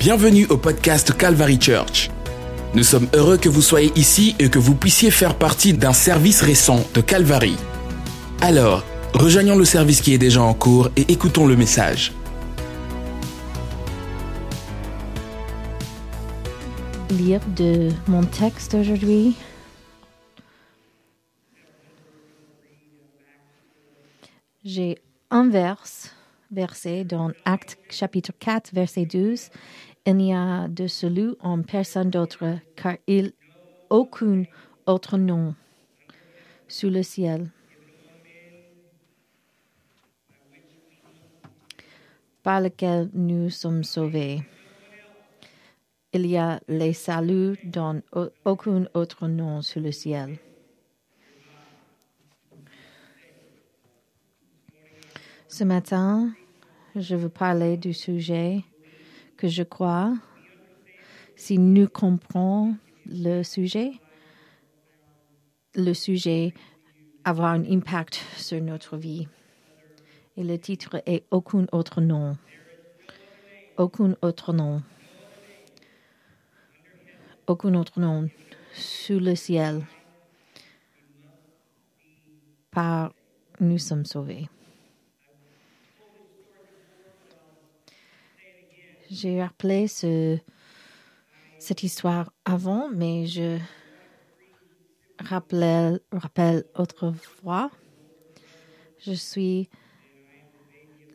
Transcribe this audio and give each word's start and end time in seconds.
Bienvenue 0.00 0.46
au 0.46 0.56
podcast 0.56 1.14
Calvary 1.14 1.58
Church. 1.60 2.08
Nous 2.72 2.84
sommes 2.84 3.06
heureux 3.14 3.36
que 3.36 3.50
vous 3.50 3.60
soyez 3.60 3.92
ici 3.96 4.34
et 4.38 4.48
que 4.48 4.58
vous 4.58 4.74
puissiez 4.74 5.10
faire 5.10 5.36
partie 5.36 5.74
d'un 5.74 5.92
service 5.92 6.40
récent 6.40 6.82
de 6.94 7.02
Calvary. 7.02 7.54
Alors, 8.40 8.82
rejoignons 9.12 9.56
le 9.56 9.66
service 9.66 10.00
qui 10.00 10.14
est 10.14 10.18
déjà 10.18 10.40
en 10.40 10.54
cours 10.54 10.88
et 10.96 11.02
écoutons 11.12 11.46
le 11.46 11.54
message. 11.54 12.14
lire 17.10 17.42
de 17.54 17.90
mon 18.08 18.24
texte 18.24 18.72
aujourd'hui. 18.72 19.36
J'ai 24.64 24.96
un 25.30 25.50
vers, 25.50 25.82
verset 26.50 27.04
dans 27.04 27.30
Acte 27.44 27.78
chapitre 27.90 28.32
4, 28.38 28.70
verset 28.72 29.06
12. 29.06 29.50
Il 30.06 30.16
n'y 30.16 30.34
a 30.34 30.66
de 30.68 30.86
salut 30.86 31.34
en 31.40 31.62
personne 31.62 32.10
d'autre, 32.10 32.58
car 32.74 32.96
il 33.06 33.32
aucun 33.90 34.44
autre 34.86 35.18
nom 35.18 35.54
sous 36.68 36.90
le 36.90 37.02
ciel. 37.02 37.50
par 42.42 42.60
lequel 42.60 43.10
nous 43.12 43.50
sommes 43.50 43.84
sauvés. 43.84 44.42
Il 46.12 46.26
y 46.26 46.36
a 46.36 46.60
les 46.68 46.92
saluts 46.92 47.58
dans 47.64 48.00
au- 48.12 48.30
aucun 48.44 48.86
autre 48.94 49.28
nom 49.28 49.62
sous 49.62 49.80
le 49.80 49.92
ciel. 49.92 50.38
Ce 55.48 55.64
matin, 55.64 56.32
je 56.96 57.14
veux 57.14 57.28
parler 57.28 57.76
du 57.76 57.92
sujet 57.92 58.64
que 59.40 59.48
je 59.48 59.62
crois, 59.62 60.12
si 61.34 61.56
nous 61.56 61.88
comprenons 61.88 62.76
le 63.06 63.42
sujet, 63.42 63.92
le 65.74 65.94
sujet 65.94 66.52
avoir 67.24 67.52
un 67.52 67.64
impact 67.64 68.22
sur 68.36 68.60
notre 68.60 68.98
vie. 68.98 69.28
Et 70.36 70.44
le 70.44 70.58
titre 70.58 71.02
est 71.06 71.24
Aucun 71.30 71.64
autre 71.72 72.02
nom. 72.02 72.36
Aucun 73.78 74.14
autre 74.20 74.52
nom. 74.52 74.82
Aucun 77.46 77.74
autre 77.76 77.98
nom 77.98 78.28
sous 78.74 79.18
le 79.18 79.34
ciel. 79.34 79.86
Par 82.70 83.14
nous 83.58 83.78
sommes 83.78 84.04
sauvés. 84.04 84.50
J'ai 89.10 89.42
rappelé 89.42 89.88
ce, 89.88 90.38
cette 91.58 91.82
histoire 91.82 92.32
avant, 92.44 92.88
mais 92.90 93.26
je 93.26 93.58
rappelle, 95.18 96.00
autrefois. 96.76 97.72
Je 99.00 99.12
suis 99.12 99.68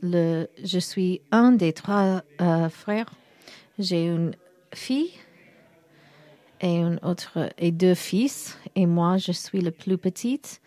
le, 0.02 0.48
je 0.62 0.78
suis 0.78 1.22
un 1.32 1.54
des 1.54 1.72
trois 1.72 2.22
euh, 2.42 2.68
frères. 2.68 3.14
J'ai 3.80 4.08
une 4.08 4.36
fille 4.74 5.14
et 6.60 6.76
une 6.76 7.00
autre 7.02 7.50
et 7.58 7.72
deux 7.72 7.96
fils 7.96 8.58
et 8.76 8.86
moi 8.88 9.18
je 9.18 9.32
suis 9.32 9.62
le 9.62 9.72
plus 9.72 9.98
petite. 9.98 10.62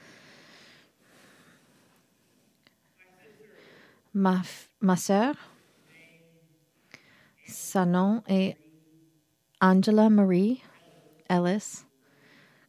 Ma 4.14 4.40
ma 4.80 4.96
sœur, 4.96 5.34
sa 7.48 7.86
nom 7.86 8.22
est 8.28 8.56
Angela 9.60 10.10
Marie 10.10 10.62
Ellis 11.28 11.84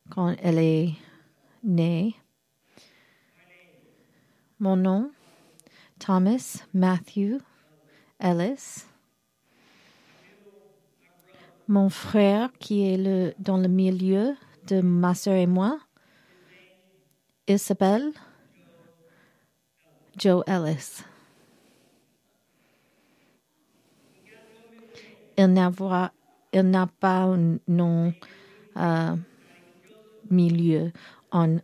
quand 0.09 0.35
elle 0.41 0.57
est 0.57 0.93
née. 1.63 2.15
Mon 4.57 4.77
nom 4.77 5.11
Thomas 5.99 6.63
Matthew 6.73 7.41
Ellis. 8.19 8.85
Mon 11.67 11.89
frère 11.89 12.51
qui 12.59 12.87
est 12.87 12.97
le, 12.97 13.33
dans 13.37 13.57
le 13.57 13.67
milieu 13.67 14.35
de 14.67 14.81
ma 14.81 15.13
soeur 15.13 15.35
et 15.35 15.45
moi, 15.45 15.79
il 17.47 17.59
s'appelle 17.59 18.11
Joe 20.17 20.43
Ellis. 20.47 21.03
Il 25.39 25.47
n'a 25.53 25.71
pas- 25.71 26.11
un 26.51 27.57
nom 27.67 28.13
euh, 28.75 29.15
milieu. 30.29 30.91
En, 31.31 31.59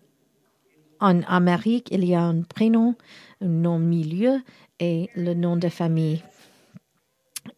en 1.01 1.21
Amérique, 1.23 1.89
il 1.91 2.05
y 2.05 2.15
a 2.15 2.23
un 2.23 2.43
prénom, 2.43 2.95
un 3.41 3.47
nom 3.47 3.79
milieu 3.79 4.39
et 4.79 5.09
le 5.15 5.33
nom 5.33 5.57
de 5.57 5.67
famille. 5.67 6.23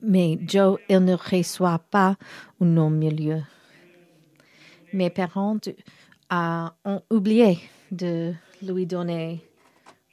Mais 0.02 0.40
Joe, 0.48 0.80
il 0.90 1.04
ne 1.04 1.14
reçoit 1.14 1.80
pas 1.92 2.16
un 2.62 2.66
nom 2.66 2.90
milieu. 2.90 3.44
Mes 4.94 5.12
parents 5.12 5.60
euh, 6.34 6.68
ont 6.84 7.02
oublié 7.12 7.60
de 7.92 8.34
lui 8.64 8.88
donner 8.88 9.46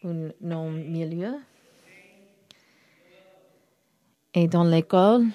un 0.05 0.29
nom 0.43 0.71
milieu. 0.71 1.37
Et 4.35 4.49
dans 4.49 4.65
l'école, 4.65 5.27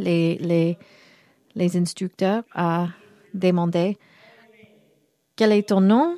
les, 0.00 0.36
les, 0.38 0.78
les 1.54 1.76
instructeurs 1.76 2.42
ont 2.56 2.88
demandé 3.34 3.96
quel 5.36 5.52
est 5.52 5.68
ton 5.68 5.80
nom 5.80 6.16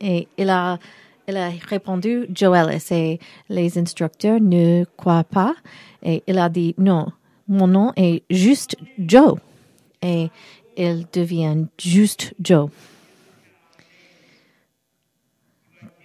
et 0.00 0.28
il 0.36 0.50
a, 0.50 0.78
il 1.26 1.36
a 1.36 1.50
répondu 1.68 2.26
Joelis 2.34 2.86
et 2.90 3.18
les 3.48 3.78
instructeurs 3.78 4.40
ne 4.40 4.84
croient 4.96 5.24
pas. 5.24 5.54
Et 6.02 6.22
il 6.26 6.38
a 6.38 6.48
dit 6.48 6.74
non, 6.76 7.06
mon 7.48 7.66
nom 7.66 7.92
est 7.96 8.22
juste 8.28 8.76
Joe. 8.98 9.38
Et 10.02 10.28
il 10.76 11.06
devient 11.12 11.64
juste 11.78 12.34
Joe. 12.38 12.68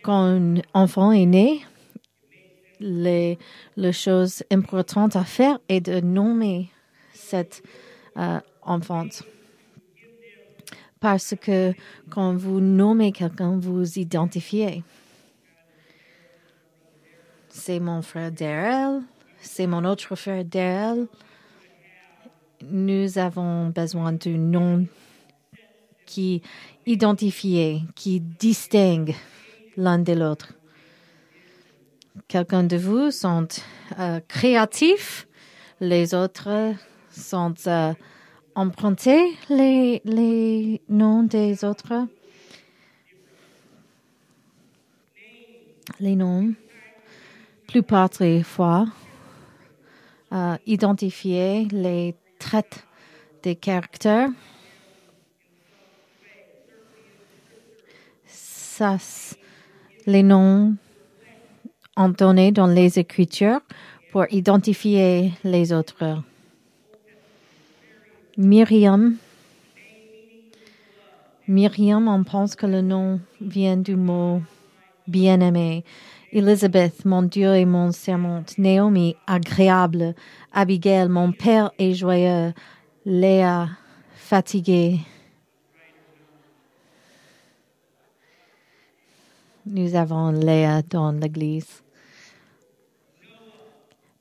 Quand 0.01 0.24
un 0.24 0.56
enfant 0.74 1.12
est 1.12 1.25
né, 1.25 1.59
les, 2.80 3.38
choses 3.92 4.44
importantes 4.52 5.16
à 5.16 5.24
faire 5.24 5.60
est 5.68 5.82
de 5.82 6.00
nommer 6.00 6.70
cette 7.14 7.64
euh, 8.18 8.40
enfante 8.62 9.24
parce 11.00 11.36
que 11.40 11.74
quand 12.10 12.36
vous 12.36 12.60
nommez 12.60 13.12
quelqu'un, 13.12 13.58
vous 13.58 13.98
identifiez. 13.98 14.84
C'est 17.50 17.80
mon 17.80 18.02
frère 18.02 18.32
Daryl, 18.32 19.04
c'est 19.40 19.68
mon 19.68 19.86
autre 19.86 20.16
frère 20.16 20.46
Daryl. 20.46 21.08
Nous 22.70 23.18
avons 23.18 23.68
besoin 23.70 24.12
d'un 24.12 24.38
nom 24.38 24.86
qui 26.06 26.42
identifie, 26.86 27.84
qui 27.96 28.20
distingue 28.20 29.16
l'un 29.78 30.00
de 30.00 30.14
l'autre. 30.14 30.59
Quelqu'un 32.28 32.63
de 32.63 32.78
vous 32.78 33.12
sont 33.12 33.47
euh, 34.00 34.19
créatifs, 34.28 35.28
les 35.80 36.13
autres 36.13 36.74
sont 37.09 37.53
euh, 37.68 37.94
emprunter 38.56 39.35
les, 39.50 40.02
les 40.06 40.81
noms 40.90 41.24
des 41.24 41.63
autres, 41.63 42.07
les 46.00 46.16
noms, 46.16 46.54
plupart 47.68 48.10
des 48.10 48.44
fois, 48.44 48.86
euh, 50.31 50.57
identifier 50.65 51.68
les 51.72 52.15
traits 52.38 52.86
des 53.44 53.56
caractères. 53.56 54.30
Ça, 58.25 58.98
les 60.06 60.24
noms 60.24 60.75
ont 62.00 62.10
dans 62.10 62.68
les 62.68 62.98
écritures 62.98 63.60
pour 64.12 64.25
identifier 64.31 65.34
les 65.44 65.74
autres. 65.74 66.24
Myriam. 68.38 69.18
Myriam, 71.48 72.07
on 72.07 72.24
pense 72.24 72.56
que 72.56 72.66
le 72.66 72.81
nom 72.81 73.19
vient 73.42 73.75
du 73.75 73.96
mot 73.96 74.42
bien-aimé. 75.07 75.84
Elizabeth, 76.31 77.04
mon 77.06 77.24
Dieu 77.24 77.56
et 77.56 77.66
mon 77.66 77.92
sermante. 77.92 78.57
Naomi, 78.57 79.16
agréable. 79.28 80.16
Abigail, 80.54 81.10
mon 81.10 81.31
père 81.31 81.72
est 81.80 81.94
joyeux. 81.94 82.54
Léa, 83.06 83.68
fatiguée. 84.16 85.00
Nous 89.66 89.96
avons 89.96 90.31
Léa 90.31 90.81
dans 90.84 91.12
l'église. 91.12 91.84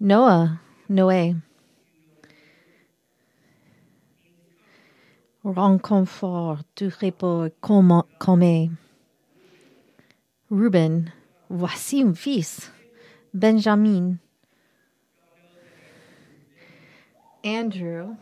Noah, 0.01 0.51
Noé. 0.89 1.35
Renconfort 5.43 6.59
du 6.77 6.89
repos 6.89 7.49
comme, 7.61 8.05
Ruben, 10.51 11.11
voici 11.51 12.03
un 12.03 12.15
fils. 12.15 12.71
Benjamin. 13.35 14.19
Andrew, 17.45 18.15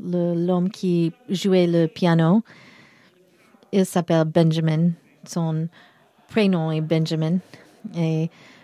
l'homme 0.00 0.68
qui 0.70 1.12
jouait 1.28 1.68
le 1.68 1.86
piano, 1.86 2.42
il 3.72 3.86
s'appelle 3.86 4.24
Benjamin. 4.24 4.94
Son 5.24 5.68
prénom 6.28 6.72
est 6.72 6.80
Benjamin 6.80 7.38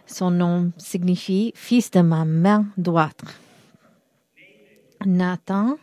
son 0.06 0.30
nom 0.30 0.72
signifie 0.76 1.52
fils 1.54 1.90
de 1.90 2.00
ma 2.00 2.24
main 2.24 2.66
droite. 2.76 3.22
Nathan, 5.04 5.76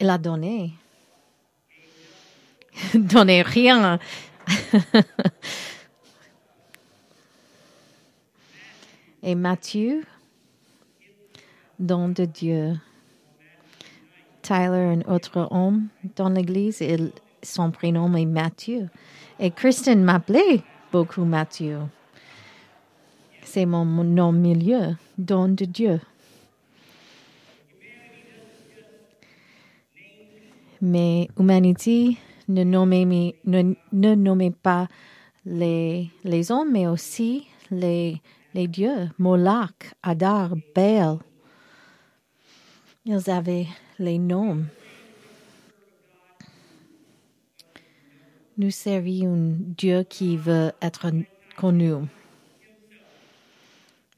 il 0.00 0.08
a 0.10 0.18
donné. 0.18 0.74
donné 2.94 3.42
rien. 3.42 3.98
et 9.22 9.34
Matthieu, 9.34 10.04
don 11.78 12.08
de 12.08 12.24
Dieu. 12.24 12.78
Tyler, 14.42 14.96
un 14.96 15.02
autre 15.12 15.48
homme 15.50 15.88
dans 16.16 16.30
l'église, 16.30 16.82
son 17.42 17.70
prénom 17.70 18.14
est 18.16 18.24
Mathieu. 18.24 18.88
Et 19.38 19.50
Kristen 19.50 20.02
m'appelait 20.02 20.62
beaucoup 20.90 21.24
Mathieu. 21.24 21.80
C'est 23.50 23.64
mon 23.64 23.86
nom 23.86 24.30
milieu, 24.30 24.96
don 25.16 25.48
de 25.48 25.64
Dieu. 25.64 26.02
Mais 30.82 31.28
humanité 31.38 32.18
ne 32.46 32.62
nommez, 32.62 34.50
pas 34.50 34.86
les, 35.46 36.10
hommes, 36.50 36.72
mais 36.72 36.86
aussi 36.86 37.46
les, 37.70 38.20
dieux, 38.54 39.08
Moloch, 39.16 39.94
Adar, 40.02 40.52
Baal. 40.74 41.16
Ils 43.06 43.30
avaient 43.30 43.66
les 43.98 44.18
noms. 44.18 44.62
Nous 48.58 48.70
servons 48.70 49.34
un 49.34 49.56
Dieu 49.74 50.02
qui 50.02 50.36
veut 50.36 50.70
être 50.82 51.10
connu. 51.56 51.94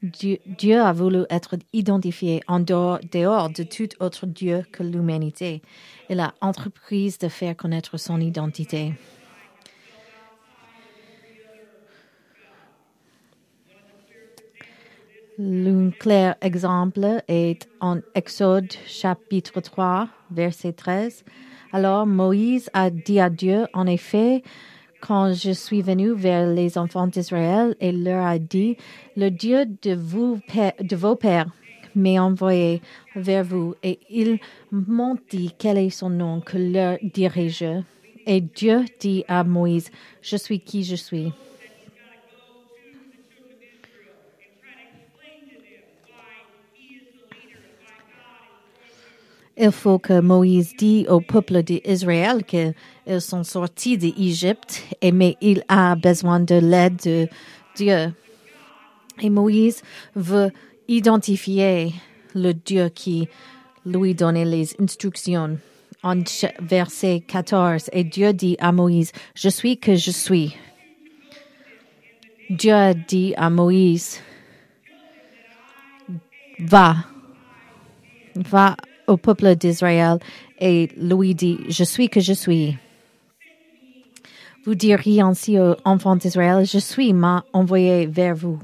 Dieu, 0.01 0.81
a 0.81 0.93
voulu 0.93 1.25
être 1.29 1.57
identifié 1.73 2.41
en 2.47 2.59
dehors, 2.59 2.99
dehors, 3.11 3.51
de 3.51 3.61
tout 3.61 3.89
autre 3.99 4.25
Dieu 4.25 4.63
que 4.71 4.81
l'humanité. 4.81 5.61
Il 6.09 6.19
a 6.19 6.33
entrepris 6.41 7.15
de 7.21 7.27
faire 7.27 7.55
connaître 7.55 7.97
son 7.97 8.19
identité. 8.19 8.93
L'un 15.37 15.91
clair 15.91 16.35
exemple 16.41 17.21
est 17.27 17.69
en 17.79 17.99
Exode 18.15 18.73
chapitre 18.87 19.61
3, 19.61 20.09
verset 20.31 20.73
13. 20.73 21.23
Alors 21.73 22.07
Moïse 22.07 22.71
a 22.73 22.89
dit 22.89 23.19
à 23.19 23.29
Dieu, 23.29 23.67
en 23.73 23.85
effet, 23.85 24.41
quand 25.01 25.33
je 25.33 25.51
suis 25.51 25.81
venu 25.81 26.13
vers 26.13 26.47
les 26.47 26.77
enfants 26.77 27.07
d'Israël 27.07 27.75
et 27.79 27.91
leur 27.91 28.25
a 28.25 28.39
dit, 28.39 28.77
le 29.17 29.29
Dieu 29.29 29.65
de, 29.65 29.93
vos 29.93 31.15
pères 31.15 31.47
m'a 31.95 32.21
envoyé 32.21 32.81
vers 33.15 33.43
vous 33.43 33.75
et 33.83 33.99
ils 34.09 34.39
m'ont 34.71 35.17
dit 35.29 35.53
quel 35.57 35.77
est 35.77 35.89
son 35.89 36.09
nom, 36.09 36.39
que 36.39 36.57
leur 36.57 36.97
dirai-je. 37.01 37.81
Et 38.27 38.39
Dieu 38.39 38.85
dit 38.99 39.25
à 39.27 39.43
Moïse, 39.43 39.89
je 40.21 40.37
suis 40.37 40.59
qui 40.59 40.83
je 40.83 40.95
suis. 40.95 41.33
Il 49.63 49.71
faut 49.71 49.99
que 49.99 50.19
Moïse 50.21 50.75
dise 50.75 51.07
au 51.07 51.21
peuple 51.21 51.61
d'Israël 51.61 52.43
qu'ils 52.43 52.73
sont 53.21 53.43
sortis 53.43 53.95
d'Égypte, 53.95 54.81
mais 55.03 55.37
il 55.39 55.63
a 55.67 55.95
besoin 55.95 56.39
de 56.39 56.55
l'aide 56.55 56.95
de 57.05 57.27
Dieu. 57.75 58.11
Et 59.21 59.29
Moïse 59.29 59.83
veut 60.15 60.49
identifier 60.87 61.93
le 62.33 62.53
Dieu 62.53 62.89
qui 62.89 63.27
lui 63.85 64.15
donnait 64.15 64.45
les 64.45 64.75
instructions. 64.81 65.59
En 66.01 66.23
verset 66.59 67.23
14, 67.27 67.91
et 67.93 68.03
Dieu 68.03 68.33
dit 68.33 68.57
à 68.59 68.71
Moïse, 68.71 69.11
je 69.35 69.49
suis 69.49 69.77
que 69.77 69.93
je 69.93 70.09
suis. 70.09 70.55
Dieu 72.49 72.95
dit 73.07 73.35
à 73.37 73.51
Moïse, 73.51 74.21
va, 76.57 76.95
va 78.35 78.75
au 79.11 79.17
peuple 79.17 79.55
d'Israël 79.55 80.17
et 80.59 80.89
lui 80.97 81.35
dit, 81.35 81.59
je 81.69 81.83
suis 81.83 82.09
que 82.09 82.19
je 82.19 82.33
suis. 82.33 82.77
Vous 84.65 84.75
diriez 84.75 85.21
ainsi 85.21 85.59
aux 85.59 85.75
enfants 85.85 86.15
d'Israël, 86.15 86.65
je 86.65 86.77
suis 86.77 87.13
m'a 87.13 87.43
envoyé 87.51 88.05
vers 88.05 88.35
vous. 88.35 88.59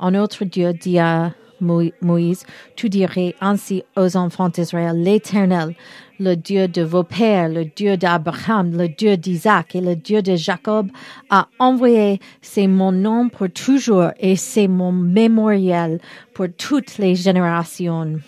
Un 0.00 0.14
autre 0.14 0.44
Dieu 0.44 0.72
dit 0.72 0.98
à 0.98 1.32
Moïse, 1.60 2.44
tu 2.74 2.88
dirais 2.88 3.34
ainsi 3.40 3.82
aux 3.96 4.16
enfants 4.16 4.48
d'Israël, 4.48 5.00
l'Éternel, 5.00 5.74
le 6.18 6.34
Dieu 6.34 6.68
de 6.68 6.82
vos 6.82 7.02
pères, 7.02 7.48
le 7.48 7.64
Dieu 7.64 7.96
d'Abraham, 7.96 8.76
le 8.76 8.88
Dieu 8.88 9.16
d'Isaac 9.16 9.74
et 9.74 9.80
le 9.80 9.96
Dieu 9.96 10.22
de 10.22 10.36
Jacob, 10.36 10.90
a 11.30 11.48
envoyé, 11.58 12.20
c'est 12.40 12.66
mon 12.66 12.92
nom 12.92 13.28
pour 13.28 13.50
toujours 13.50 14.10
et 14.18 14.36
c'est 14.36 14.68
mon 14.68 14.92
mémorial 14.92 15.98
pour 16.34 16.46
toutes 16.56 16.98
les 16.98 17.14
générations. 17.14 18.20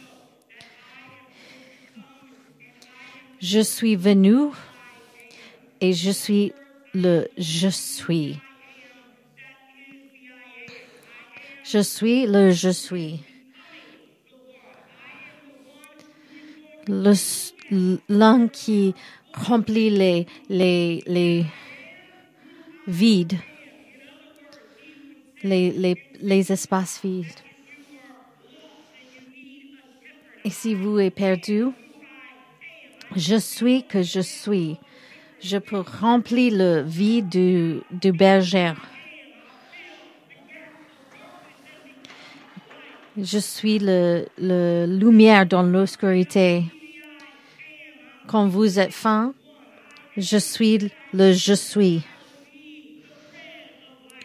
Je 3.40 3.60
suis 3.60 3.94
venu 3.94 4.50
et 5.80 5.92
je 5.92 6.10
suis 6.10 6.52
le 6.92 7.28
je 7.38 7.68
suis. 7.68 8.38
Je 11.64 11.78
suis 11.78 12.26
le 12.26 12.50
je 12.50 12.70
suis. 12.70 13.20
L'un 18.08 18.48
qui 18.48 18.94
remplit 19.34 19.90
les, 19.90 20.26
les, 20.48 21.02
les 21.06 21.44
vides, 22.86 23.38
les, 25.42 25.70
les, 25.70 26.02
les 26.20 26.52
espaces 26.52 27.00
vides. 27.04 27.26
Et 30.44 30.50
si 30.50 30.74
vous 30.74 30.98
êtes 30.98 31.14
perdu, 31.14 31.66
je 33.16 33.36
suis 33.36 33.84
que 33.84 34.02
je 34.02 34.20
suis. 34.20 34.78
Je 35.40 35.58
peux 35.58 35.84
remplir 36.00 36.52
le 36.54 36.82
vide 36.82 37.28
du, 37.28 37.80
du 37.90 38.12
berger. 38.12 38.72
Je 43.16 43.38
suis 43.38 43.78
le, 43.78 44.26
le 44.38 44.86
lumière 44.86 45.46
dans 45.46 45.62
l'obscurité. 45.62 46.64
Quand 48.26 48.46
vous 48.46 48.78
êtes 48.78 48.92
faim, 48.92 49.32
je 50.16 50.38
suis 50.38 50.90
le 51.12 51.32
je 51.32 51.54
suis. 51.54 52.02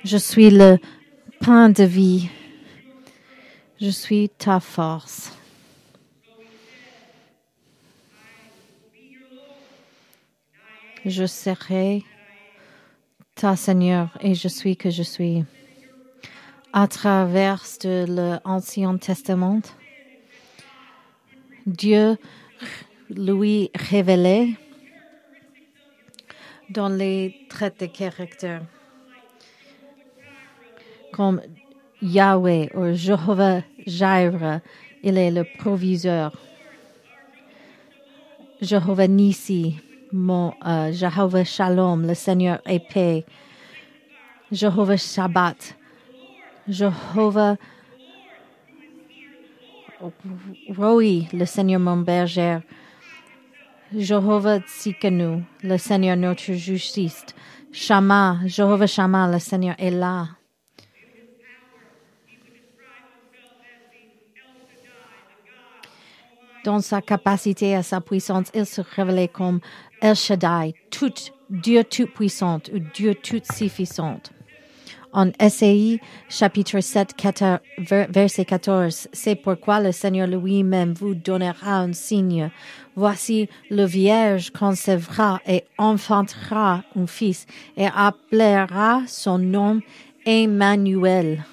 Je 0.03 0.17
suis 0.17 0.49
le 0.49 0.77
pain 1.39 1.69
de 1.69 1.83
vie. 1.83 2.29
Je 3.79 3.89
suis 3.89 4.29
ta 4.29 4.59
force. 4.59 5.31
Je 11.05 11.25
serai 11.25 12.03
ta 13.35 13.55
Seigneur 13.55 14.17
et 14.21 14.35
je 14.35 14.47
suis 14.47 14.77
que 14.77 14.89
je 14.89 15.03
suis. 15.03 15.43
À 16.71 16.87
travers 16.87 17.63
l'Ancien 17.83 18.97
Testament, 18.97 19.61
Dieu 21.65 22.17
lui 23.09 23.69
révélait 23.75 24.49
dans 26.69 26.89
les 26.89 27.45
traits 27.49 27.79
de 27.81 27.85
caractère 27.85 28.63
comme 31.13 31.41
Yahweh 32.01 32.69
ou 32.75 32.93
Jehovah 32.93 33.61
Jireh, 33.85 34.59
il 35.03 35.17
est 35.17 35.31
le 35.31 35.45
proviseur. 35.59 36.35
Jehovah 38.61 39.07
Nissi, 39.07 39.75
mon 40.13 40.53
euh, 40.65 40.93
Jehovah 40.93 41.43
Shalom, 41.43 42.05
le 42.05 42.13
Seigneur 42.13 42.61
paix. 42.89 43.25
Jehovah 44.51 44.97
Shabbat, 44.97 45.75
Jehovah 46.67 47.57
Roi, 50.69 51.27
le 51.33 51.45
Seigneur 51.45 51.79
mon 51.79 51.97
berger. 51.97 52.59
Jéhovah 53.95 54.59
Tsikanu, 54.59 55.43
le 55.63 55.77
Seigneur 55.77 56.17
notre 56.17 56.53
justice. 56.53 57.25
Shama, 57.71 58.37
Jéhovah 58.45 58.87
Shama, 58.87 59.27
le 59.31 59.39
Seigneur 59.39 59.75
est 59.79 59.91
là. 59.91 60.27
Dans 66.63 66.79
sa 66.79 67.01
capacité 67.01 67.71
et 67.71 67.81
sa 67.81 67.99
puissance, 67.99 68.49
il 68.53 68.65
se 68.65 68.81
révélait 68.81 69.27
comme 69.27 69.59
El 70.03 70.15
Shaddai, 70.15 70.73
tout, 70.91 71.13
Dieu 71.49 71.81
tout-puissant 71.85 72.59
ou 72.73 72.79
Dieu 72.93 73.15
tout-suffisant. 73.15 74.19
En 75.13 75.31
SAI, 75.39 76.01
chapitre 76.27 76.81
7, 76.81 77.15
14, 77.15 77.59
verset 78.09 78.43
14, 78.43 79.07
c'est 79.13 79.35
pourquoi 79.35 79.79
le 79.79 79.93
Seigneur 79.93 80.27
lui-même 80.27 80.91
vous 80.93 81.15
donnera 81.15 81.77
un 81.77 81.93
signe. 81.93 82.51
Voici, 82.97 83.47
le 83.69 83.85
Vierge 83.85 84.51
concevra 84.51 85.39
et 85.47 85.63
enfantera 85.77 86.83
un 86.97 87.07
fils 87.07 87.45
et 87.77 87.87
appellera 87.87 89.03
son 89.07 89.37
nom 89.37 89.79
Emmanuel. 90.25 91.45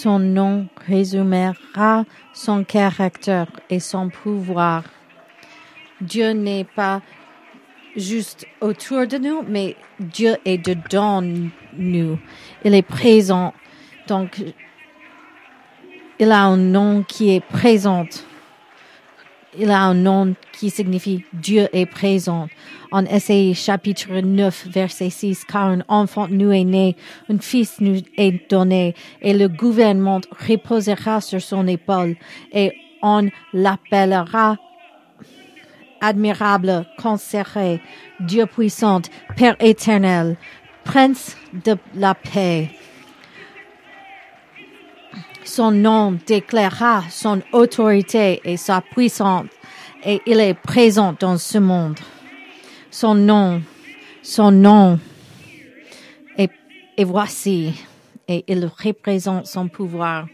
Son 0.00 0.20
nom 0.20 0.68
résumera 0.86 2.04
son 2.32 2.62
caractère 2.62 3.48
et 3.68 3.80
son 3.80 4.10
pouvoir. 4.10 4.84
Dieu 6.00 6.30
n'est 6.30 6.62
pas 6.62 7.02
juste 7.96 8.46
autour 8.60 9.08
de 9.08 9.18
nous, 9.18 9.42
mais 9.42 9.74
Dieu 9.98 10.36
est 10.44 10.58
dedans 10.58 11.20
nous. 11.20 12.16
Il 12.64 12.76
est 12.76 12.82
présent. 12.82 13.52
Donc, 14.06 14.40
il 16.20 16.30
a 16.30 16.44
un 16.44 16.56
nom 16.56 17.02
qui 17.02 17.34
est 17.34 17.44
présent. 17.44 18.06
Il 19.56 19.70
a 19.70 19.80
un 19.80 19.94
nom 19.94 20.34
qui 20.52 20.68
signifie 20.68 21.24
Dieu 21.32 21.68
est 21.72 21.86
présent. 21.86 22.48
En 22.90 23.06
Essai 23.06 23.54
chapitre 23.54 24.12
9, 24.12 24.68
verset 24.68 25.08
6, 25.08 25.44
car 25.44 25.64
un 25.64 25.80
enfant 25.88 26.28
nous 26.28 26.52
est 26.52 26.64
né, 26.64 26.96
un 27.30 27.38
fils 27.38 27.80
nous 27.80 28.02
est 28.16 28.50
donné, 28.50 28.94
et 29.22 29.32
le 29.32 29.48
gouvernement 29.48 30.20
reposera 30.46 31.20
sur 31.20 31.40
son 31.40 31.66
épaule, 31.66 32.16
et 32.52 32.72
on 33.02 33.28
l'appellera 33.54 34.56
admirable, 36.00 36.86
conseiller, 36.98 37.80
Dieu 38.20 38.46
puissant, 38.46 39.02
Père 39.36 39.56
éternel, 39.60 40.36
Prince 40.84 41.36
de 41.64 41.76
la 41.94 42.14
paix. 42.14 42.70
Son 45.48 45.70
nom 45.70 46.18
déclarera 46.26 47.04
son 47.08 47.40
autorité 47.52 48.42
et 48.44 48.58
sa 48.58 48.82
puissance, 48.82 49.46
et 50.04 50.20
il 50.26 50.40
est 50.40 50.52
présent 50.52 51.14
dans 51.18 51.38
ce 51.38 51.56
monde. 51.56 51.98
Son 52.90 53.14
nom, 53.14 53.62
son 54.22 54.50
nom, 54.50 55.00
et, 56.36 56.50
et 56.98 57.04
voici, 57.04 57.72
et 58.28 58.44
il 58.46 58.66
représente 58.66 59.46
son 59.46 59.68
pouvoir. 59.68 60.26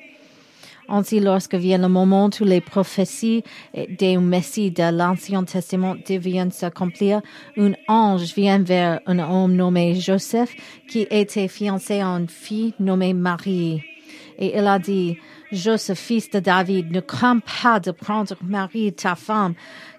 Ainsi, 0.88 1.20
lorsque 1.20 1.54
vient 1.54 1.78
le 1.78 1.88
moment 1.88 2.28
où 2.40 2.44
les 2.44 2.60
prophéties 2.60 3.44
des 3.72 4.16
Messie 4.16 4.72
de 4.72 4.90
l'Ancien 4.92 5.44
Testament 5.44 5.94
deviennent 6.08 6.50
s'accomplir, 6.50 7.22
un 7.56 7.72
ange 7.86 8.34
vient 8.34 8.58
vers 8.58 8.98
un 9.06 9.20
homme 9.20 9.54
nommé 9.54 9.94
Joseph 9.94 10.56
qui 10.88 11.06
était 11.08 11.48
fiancé 11.48 12.00
à 12.00 12.08
une 12.08 12.28
fille 12.28 12.74
nommée 12.80 13.14
Marie. 13.14 13.93
Et 14.38 14.56
il 14.56 14.66
a 14.66 14.78
dit, 14.78 15.18
Joseph, 15.52 15.98
fils 15.98 16.30
de 16.30 16.40
David, 16.40 16.90
ne 16.90 17.00
crains 17.00 17.38
pas 17.38 17.80
de 17.80 17.90
prendre 17.90 18.34
Marie, 18.42 18.92
ta 18.92 19.14
femme, 19.14 19.54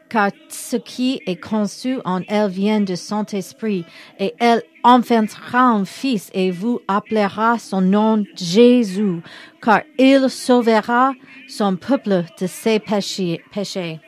car 0.10 0.32
ce 0.50 0.76
qui 0.78 1.22
est 1.26 1.36
conçu 1.36 2.00
en 2.06 2.22
elle 2.28 2.50
vient 2.50 2.82
de 2.82 2.96
Saint-Esprit, 2.96 3.86
et 4.20 4.34
elle 4.40 4.64
enfantera 4.84 5.62
un 5.62 5.86
fils, 5.86 6.30
et 6.34 6.52
vous 6.52 6.80
appellera 6.88 7.58
son 7.60 7.82
nom 7.82 8.24
Jésus, 8.36 9.22
car 9.62 9.82
il 9.98 10.30
sauvera 10.30 11.14
son 11.48 11.76
peuple 11.76 12.26
de 12.40 12.48
ses 12.48 12.80
péchés. 12.80 14.00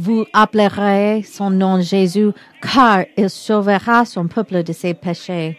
Vous 0.00 0.26
appellerez 0.32 1.24
son 1.24 1.50
nom 1.50 1.80
Jésus, 1.80 2.30
car 2.62 3.04
il 3.16 3.28
sauvera 3.28 4.04
son 4.04 4.28
peuple 4.28 4.62
de 4.62 4.72
ses 4.72 4.94
péchés. 4.94 5.58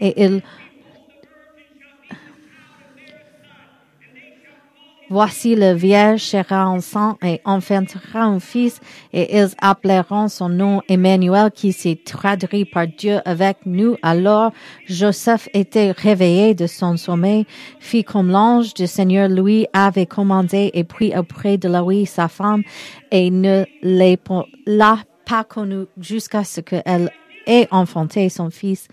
Et 0.00 0.20
il 0.24 0.42
Voici 5.10 5.54
le 5.54 5.72
vierge 5.72 6.20
sera 6.20 6.68
enceinte 6.68 7.16
et 7.24 7.40
enfantera 7.46 8.24
un 8.24 8.40
fils, 8.40 8.78
et 9.14 9.38
ils 9.38 9.48
appelleront 9.58 10.28
son 10.28 10.50
nom 10.50 10.82
Emmanuel, 10.86 11.50
qui 11.50 11.72
s'est 11.72 11.98
traduit 12.04 12.66
par 12.66 12.86
Dieu 12.86 13.20
avec 13.24 13.58
nous. 13.64 13.96
Alors 14.02 14.52
Joseph 14.86 15.48
était 15.54 15.92
réveillé 15.92 16.54
de 16.54 16.66
son 16.66 16.98
sommeil, 16.98 17.46
fit 17.80 18.04
comme 18.04 18.30
l'ange 18.30 18.74
du 18.74 18.86
Seigneur 18.86 19.30
lui 19.30 19.66
avait 19.72 20.04
commandé, 20.04 20.70
et 20.74 20.84
prit 20.84 21.16
auprès 21.16 21.56
de 21.56 21.68
Louis 21.68 22.04
sa 22.04 22.28
femme, 22.28 22.62
et 23.10 23.30
ne 23.30 23.64
l'a 23.82 24.98
pas 25.24 25.44
connue 25.44 25.86
jusqu'à 25.98 26.44
ce 26.44 26.60
qu'elle 26.60 27.10
ait 27.46 27.66
enfanté 27.70 28.28
son 28.28 28.50
fils 28.50 28.88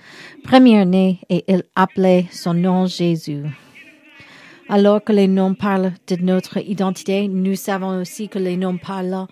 premier-né, 0.45 1.19
et 1.29 1.43
il 1.50 1.63
appelait 1.75 2.27
son 2.31 2.53
nom 2.53 2.86
Jésus. 2.86 3.43
Alors 4.67 5.03
que 5.03 5.13
les 5.13 5.27
noms 5.27 5.53
parlent 5.53 5.93
de 6.07 6.15
notre 6.15 6.57
identité, 6.57 7.27
nous 7.27 7.55
savons 7.55 8.01
aussi 8.01 8.29
que 8.29 8.39
les 8.39 8.57
noms 8.57 8.77
parlent, 8.77 9.27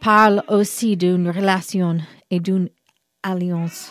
parlent 0.00 0.42
aussi 0.48 0.96
d'une 0.96 1.30
relation 1.30 1.96
et 2.30 2.38
d'une 2.38 2.68
alliance. 3.22 3.90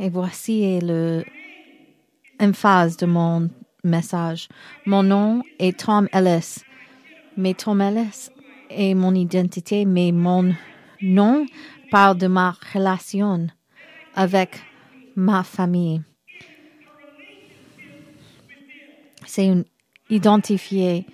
Et 0.00 0.08
voici 0.08 0.78
le 0.80 1.24
de 2.40 3.06
mon 3.06 3.50
message. 3.88 4.48
Mon 4.86 5.02
nom 5.02 5.42
est 5.58 5.80
Tom 5.80 6.08
Ellis. 6.12 6.64
Mais 7.36 7.54
Tom 7.54 7.80
Ellis 7.80 8.30
est 8.70 8.94
mon 8.94 9.14
identité, 9.14 9.84
mais 9.84 10.12
mon 10.12 10.54
nom 11.00 11.46
parle 11.90 12.18
de 12.18 12.26
ma 12.26 12.54
relation 12.72 13.48
avec 14.14 14.60
ma 15.16 15.42
famille. 15.42 16.02
C'est 19.26 19.46
une 19.46 19.64
identifié. 20.10 21.06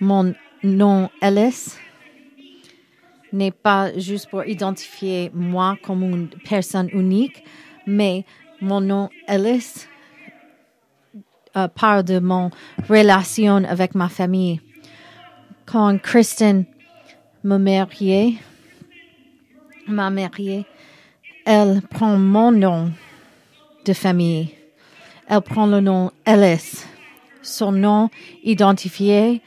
Mon 0.00 0.34
nom 0.62 1.10
Ellis 1.20 1.76
n'est 3.32 3.50
pas 3.50 3.96
juste 3.98 4.30
pour 4.30 4.44
identifier 4.44 5.30
moi 5.34 5.76
comme 5.82 6.02
une 6.02 6.28
personne 6.28 6.88
unique, 6.92 7.42
mais 7.86 8.24
mon 8.60 8.80
nom 8.80 9.10
Ellis 9.26 9.86
euh, 11.56 11.68
part 11.68 12.04
de 12.04 12.18
mon 12.18 12.50
relation 12.88 13.64
avec 13.64 13.94
ma 13.94 14.08
famille. 14.08 14.60
Quand 15.66 16.00
Kristen 16.00 16.64
me 17.42 17.58
mariait, 17.58 18.34
m'a 19.86 20.10
mariée, 20.10 20.66
elle 21.44 21.82
prend 21.82 22.16
mon 22.16 22.52
nom 22.52 22.90
de 23.84 23.92
famille. 23.92 24.50
Elle 25.28 25.40
prend 25.42 25.66
le 25.66 25.80
nom 25.80 26.10
Ellis, 26.26 26.84
son 27.42 27.72
nom 27.72 28.10
identifié 28.42 29.40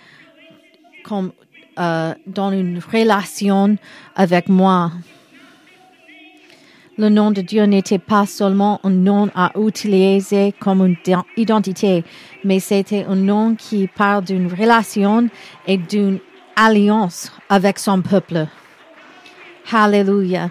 comme 1.04 1.32
euh, 1.80 2.14
dans 2.26 2.52
une 2.52 2.80
relation 2.80 3.78
avec 4.16 4.50
moi. 4.50 4.92
Le 7.00 7.10
nom 7.10 7.30
de 7.30 7.42
Dieu 7.42 7.64
n'était 7.66 8.00
pas 8.00 8.26
seulement 8.26 8.80
un 8.84 8.90
nom 8.90 9.30
à 9.36 9.52
utiliser 9.56 10.52
comme 10.60 10.84
une 10.84 10.98
identité, 11.38 12.04
mais 12.44 12.60
c'était 12.60 13.06
un 13.08 13.16
nom 13.16 13.54
qui 13.54 13.88
parle 13.88 14.24
d'une 14.24 14.48
relation 14.52 15.30
et 15.68 15.78
d'une 15.78 16.18
alliance 16.56 17.32
avec 17.50 17.78
son 17.78 18.02
peuple. 18.02 18.48
Hallelujah. 19.72 20.50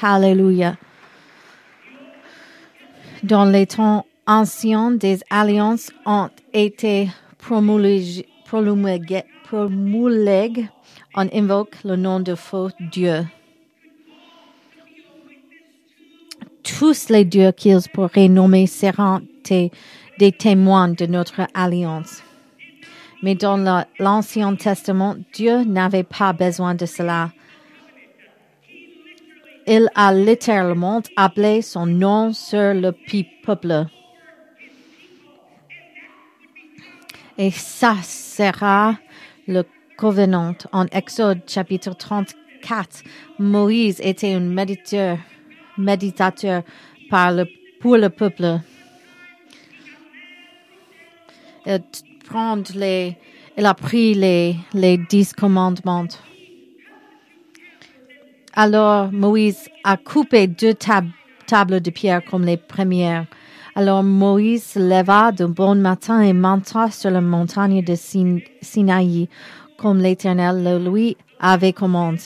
Hallelujah. 0.00 0.76
Dans 3.24 3.44
les 3.44 3.66
temps 3.66 4.06
anciens, 4.28 4.92
des 4.92 5.18
alliances 5.30 5.90
ont 6.06 6.28
été 6.52 7.08
promulguées, 7.38 8.28
promulguées, 8.44 9.24
promulguées. 9.42 10.68
On 11.16 11.28
invoque 11.34 11.76
le 11.84 11.96
nom 11.96 12.20
de 12.20 12.36
faux 12.36 12.68
dieux. 12.78 13.24
Tous 16.64 17.08
les 17.10 17.24
dieux 17.24 17.52
qu'ils 17.52 17.88
pourraient 17.92 18.28
nommer 18.28 18.66
seront 18.66 19.20
des, 20.18 20.32
témoins 20.32 20.88
de 20.88 21.06
notre 21.06 21.42
alliance. 21.54 22.22
Mais 23.22 23.34
dans 23.34 23.56
la- 23.56 23.86
l'Ancien 23.98 24.54
Testament, 24.56 25.16
Dieu 25.32 25.64
n'avait 25.64 26.04
pas 26.04 26.32
besoin 26.32 26.74
de 26.74 26.86
cela. 26.86 27.30
Il 29.66 29.88
a 29.94 30.12
littéralement 30.12 31.02
appelé 31.16 31.62
son 31.62 31.86
nom 31.86 32.32
sur 32.32 32.74
le 32.74 32.92
peuple. 33.44 33.86
Et 37.38 37.50
ça 37.50 37.96
sera 38.02 38.96
le 39.48 39.64
covenant. 39.96 40.54
En 40.72 40.84
Exode 40.86 41.40
chapitre 41.48 41.94
34, 41.94 43.02
Moïse 43.38 44.00
était 44.02 44.34
un 44.34 44.40
méditeur, 44.40 45.18
méditateur 45.78 46.62
pour 47.80 47.96
le 47.96 48.08
peuple. 48.08 48.60
Il, 53.56 53.66
a 53.66 53.74
pris 53.74 54.14
les, 54.14 54.96
dix 55.08 55.32
commandements. 55.32 56.08
Alors 58.52 59.12
Moïse 59.12 59.68
a 59.82 59.96
coupé 59.96 60.46
deux 60.46 60.74
tab- 60.74 61.08
tables 61.46 61.80
de 61.80 61.90
pierre 61.90 62.24
comme 62.24 62.44
les 62.44 62.56
premières. 62.56 63.26
Alors 63.74 64.02
Moïse 64.02 64.64
se 64.64 64.78
leva 64.78 65.32
de 65.32 65.46
bon 65.46 65.74
matin 65.74 66.20
et 66.20 66.32
monta 66.32 66.90
sur 66.90 67.10
la 67.10 67.20
montagne 67.20 67.82
de 67.82 67.94
Sin- 67.94 68.38
Sinaï, 68.60 69.28
comme 69.76 69.98
l'Éternel 69.98 70.84
lui 70.88 71.16
avait 71.40 71.72
commandé. 71.72 72.20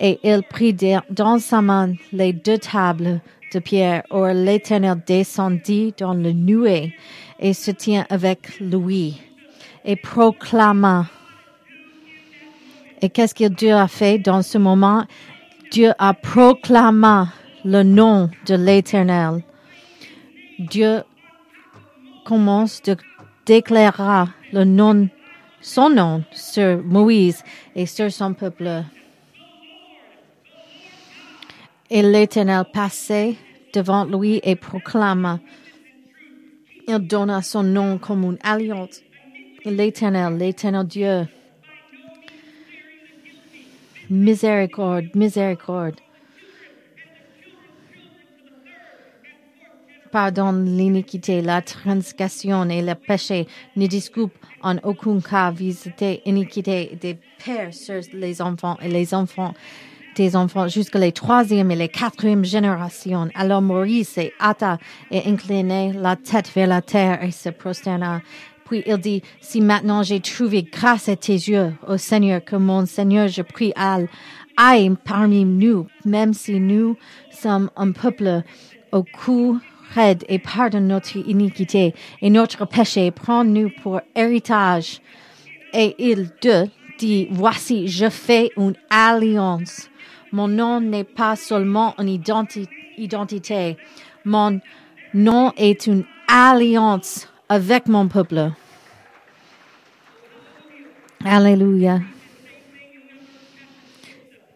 Et 0.00 0.20
il 0.22 0.42
prit 0.42 0.76
dans 1.10 1.38
sa 1.38 1.60
main 1.60 1.94
les 2.12 2.32
deux 2.32 2.58
tables 2.58 3.20
de 3.52 3.58
pierre. 3.58 4.04
Or 4.10 4.28
l'Éternel 4.28 5.02
descendit 5.06 5.92
dans 5.98 6.14
le 6.14 6.32
nuée 6.32 6.94
et 7.40 7.52
se 7.52 7.70
tient 7.70 8.06
avec 8.08 8.60
lui 8.60 9.20
et 9.84 9.96
proclama. 9.96 11.06
Et 13.00 13.08
qu'est-ce 13.08 13.34
que 13.34 13.48
Dieu 13.48 13.74
a 13.74 13.88
fait 13.88 14.18
dans 14.18 14.42
ce 14.42 14.58
moment? 14.58 15.04
Dieu 15.70 15.92
a 15.98 16.14
proclamé 16.14 17.24
le 17.64 17.82
nom 17.82 18.30
de 18.46 18.54
l'Éternel. 18.54 19.42
Dieu 20.58 21.02
commence 22.24 22.82
de 22.82 22.96
déclarer 23.46 24.28
le 24.52 24.64
nom, 24.64 25.08
son 25.60 25.90
nom 25.90 26.24
sur 26.32 26.82
Moïse 26.84 27.42
et 27.74 27.86
sur 27.86 28.10
son 28.12 28.34
peuple. 28.34 28.84
Et 31.90 32.02
l'Éternel 32.02 32.64
passait 32.72 33.36
devant 33.72 34.04
lui 34.04 34.40
et 34.42 34.56
proclama. 34.56 35.40
Il 36.86 36.98
donna 36.98 37.40
son 37.42 37.62
nom 37.62 37.98
comme 37.98 38.24
une 38.24 38.38
alliance. 38.42 39.02
L'Éternel, 39.64 40.36
l'Éternel 40.36 40.86
Dieu. 40.86 41.26
Miséricorde, 44.10 45.06
miséricorde. 45.14 45.96
Pardonne 50.10 50.64
l'iniquité, 50.64 51.42
la 51.42 51.60
transgression 51.60 52.68
et 52.70 52.80
le 52.80 52.94
péché. 52.94 53.46
Ne 53.76 53.86
discoupe 53.86 54.32
en 54.62 54.76
aucun 54.78 55.20
cas 55.20 55.50
visiter 55.50 56.22
iniquité 56.24 56.98
des 57.00 57.18
pères 57.44 57.74
sur 57.74 58.00
les 58.14 58.40
enfants 58.40 58.78
et 58.82 58.88
les 58.88 59.12
enfants 59.12 59.52
des 60.18 60.34
enfants 60.34 60.66
jusqu'à 60.66 60.98
les 60.98 61.12
troisième 61.12 61.70
et 61.70 61.76
les 61.76 61.88
quatrième 61.88 62.44
générations. 62.44 63.28
Alors 63.36 63.62
Maurice 63.62 64.08
s'est 64.10 64.32
hâta 64.40 64.78
et 65.12 65.22
incliné 65.26 65.92
la 65.92 66.16
tête 66.16 66.50
vers 66.54 66.66
la 66.66 66.82
terre 66.82 67.22
et 67.22 67.30
se 67.30 67.50
prosterna. 67.50 68.20
Puis 68.66 68.82
il 68.84 68.98
dit, 68.98 69.22
si 69.40 69.60
maintenant 69.60 70.02
j'ai 70.02 70.20
trouvé 70.20 70.64
grâce 70.64 71.08
à 71.08 71.14
tes 71.14 71.34
yeux, 71.34 71.72
ô 71.86 71.96
Seigneur, 71.96 72.44
que 72.44 72.56
mon 72.56 72.84
Seigneur, 72.84 73.28
je 73.28 73.42
prie, 73.42 73.72
al- 73.76 74.08
aille 74.56 74.92
parmi 75.04 75.44
nous, 75.44 75.86
même 76.04 76.34
si 76.34 76.58
nous 76.58 76.96
sommes 77.30 77.70
un 77.76 77.92
peuple 77.92 78.42
au 78.90 79.04
cou 79.04 79.58
raide 79.94 80.24
et 80.28 80.40
pardonne 80.40 80.88
notre 80.88 81.16
iniquité 81.16 81.94
et 82.20 82.28
notre 82.28 82.66
péché, 82.66 83.12
prends-nous 83.12 83.70
pour 83.82 84.00
héritage. 84.16 85.00
Et 85.72 85.94
il 85.98 86.28
de 86.42 86.66
dit, 86.98 87.28
voici, 87.30 87.86
je 87.86 88.10
fais 88.10 88.50
une 88.56 88.74
alliance. 88.90 89.88
Mon 90.32 90.48
nom 90.48 90.80
n'est 90.80 91.04
pas 91.04 91.36
seulement 91.36 91.94
une 91.98 92.08
identi- 92.08 92.68
identité. 92.96 93.76
Mon 94.24 94.60
nom 95.14 95.52
est 95.56 95.86
une 95.86 96.04
alliance 96.28 97.28
avec 97.48 97.88
mon 97.88 98.08
peuple. 98.08 98.50
Alléluia. 101.24 102.00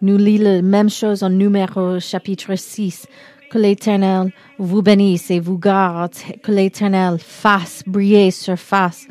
Nous 0.03 0.17
lisons 0.17 0.45
la 0.45 0.63
même 0.63 0.91
chose 0.91 1.23
en 1.23 1.31
numéro 1.31 1.99
chapitre 2.01 2.55
6. 2.57 3.07
Que 3.51 3.59
l'Éternel 3.59 4.33
vous 4.59 4.83
bénisse 4.83 5.31
et 5.31 5.39
vous 5.41 5.59
garde. 5.59 6.13
Que 6.43 6.51
l'Éternel 6.53 7.19
fasse 7.19 7.83
briller 7.87 8.31
sur 8.31 8.59
face 8.59 9.07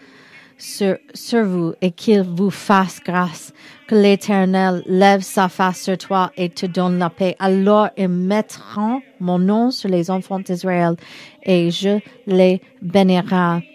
sur, 0.62 0.98
sur 1.14 1.44
vous 1.44 1.74
et 1.82 1.92
qu'il 1.92 2.22
vous 2.22 2.52
fasse 2.52 3.00
grâce. 3.04 3.52
Que 3.88 3.96
l'Éternel 3.96 4.84
lève 4.86 5.22
sa 5.22 5.50
face 5.50 5.82
sur 5.82 5.98
toi 5.98 6.32
et 6.38 6.50
te 6.50 6.66
donne 6.66 7.00
la 7.00 7.10
paix. 7.10 7.36
Alors 7.40 7.90
ils 7.98 8.08
mettront 8.08 9.02
mon 9.20 9.40
nom 9.40 9.72
sur 9.72 9.90
les 9.90 10.10
enfants 10.10 10.40
d'Israël 10.40 10.96
et 11.44 11.72
je 11.72 12.00
les 12.28 12.62
bénirai. 12.82 13.68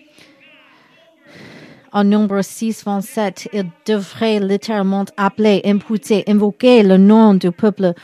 En 1.93 2.05
nombre 2.05 2.43
6, 2.43 2.85
27, 2.85 3.49
il 3.53 3.71
devrait 3.87 4.39
littéralement 4.39 5.07
appeler, 5.17 5.63
imputer, 5.65 6.25
invoquer 6.29 6.83
le 6.83 6.99
nom 6.99 7.35
du 7.35 7.51
peuple 7.51 7.95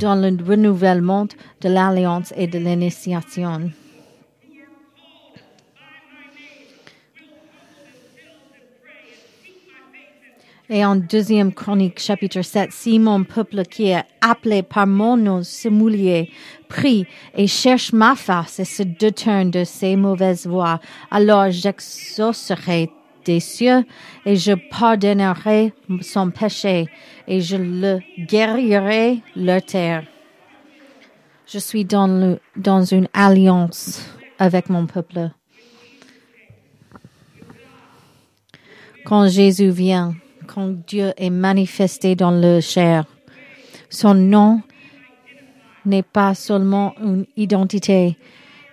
dans 0.00 0.14
le 0.14 0.36
renouvellement 0.42 1.26
de 1.60 1.68
l'alliance 1.68 2.32
et 2.36 2.46
de 2.46 2.58
l'initiation. 2.58 3.70
Et 10.74 10.86
en 10.86 10.96
deuxième 10.96 11.52
chronique, 11.52 12.00
chapitre 12.00 12.40
7, 12.40 12.72
si 12.72 12.98
mon 12.98 13.24
peuple 13.24 13.62
qui 13.64 13.90
est 13.90 14.04
appelé 14.22 14.62
par 14.62 14.86
mon 14.86 15.18
nom 15.18 15.42
se 15.42 15.68
mouiller, 15.68 16.30
prie 16.66 17.06
et 17.34 17.46
cherche 17.46 17.92
ma 17.92 18.16
face 18.16 18.58
et 18.58 18.64
se 18.64 18.82
détourne 18.82 19.50
de 19.50 19.64
ses 19.64 19.96
mauvaises 19.96 20.46
voies, 20.46 20.80
alors 21.10 21.50
j'exaucerai 21.50 22.88
des 23.26 23.40
cieux 23.40 23.84
et 24.24 24.36
je 24.36 24.54
pardonnerai 24.70 25.74
son 26.00 26.30
péché 26.30 26.86
et 27.28 27.42
je 27.42 27.58
le 27.58 27.98
guérirai 28.20 29.20
leur 29.36 29.60
terre. 29.60 30.06
Je 31.46 31.58
suis 31.58 31.84
dans, 31.84 32.06
le, 32.06 32.40
dans 32.56 32.82
une 32.82 33.08
alliance 33.12 34.08
avec 34.38 34.70
mon 34.70 34.86
peuple. 34.86 35.32
Quand 39.04 39.28
Jésus 39.28 39.68
vient, 39.68 40.14
quand 40.52 40.74
Dieu 40.86 41.12
est 41.16 41.30
manifesté 41.30 42.14
dans 42.14 42.30
le 42.30 42.60
chair, 42.60 43.04
son 43.88 44.14
nom 44.14 44.60
n'est 45.84 46.02
pas 46.02 46.34
seulement 46.34 46.94
une 47.00 47.26
identité, 47.36 48.16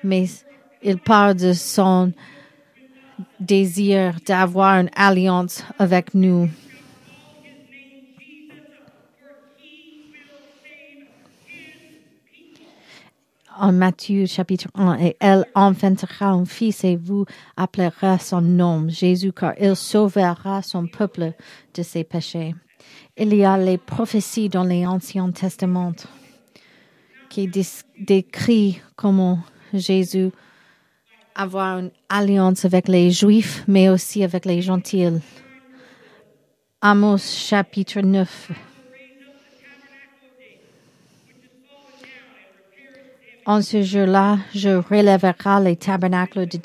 mais 0.04 0.26
il 0.84 0.98
parle 0.98 1.36
de 1.36 1.54
son 1.54 2.12
désir 3.40 4.16
d'avoir 4.26 4.80
une 4.80 4.90
alliance 4.96 5.64
avec 5.78 6.14
nous. 6.14 6.50
En 13.62 13.74
Matthieu 13.74 14.26
chapitre 14.26 14.70
1, 14.74 15.00
et 15.00 15.18
elle 15.20 15.46
enfantera 15.54 16.28
un 16.28 16.46
fils 16.46 16.86
et 16.86 16.96
vous 16.96 17.26
appellerez 17.58 18.18
son 18.20 18.40
nom 18.40 18.88
Jésus 18.88 19.34
car 19.34 19.54
il 19.60 19.76
sauvera 19.76 20.62
son 20.62 20.88
peuple 20.88 21.34
de 21.74 21.84
ses 21.84 22.06
péchés. 22.06 22.56
Il 23.18 23.34
y 23.36 23.44
a 23.44 23.58
les 23.58 23.78
prophéties 23.78 24.48
dans 24.48 24.64
les 24.64 24.88
Anciens 24.88 25.32
Testaments 25.32 25.92
qui 27.30 27.50
décrit 28.00 28.80
comment 28.96 29.40
Jésus 29.74 30.32
avoir 31.36 31.80
une 31.80 31.92
alliance 32.08 32.64
avec 32.64 32.88
les 32.88 33.12
Juifs, 33.12 33.66
mais 33.68 33.90
aussi 33.90 34.24
avec 34.24 34.46
les 34.46 34.62
gentils. 34.62 35.20
Amos 36.82 37.18
chapitre 37.18 38.00
9. 38.00 38.69
En 43.50 43.64
ce 43.64 43.82
jour-là, 43.82 44.38
je 44.54 44.70
relèverai 44.70 45.64
les 45.64 45.76
tabernacles 45.76 46.46
de 46.46 46.60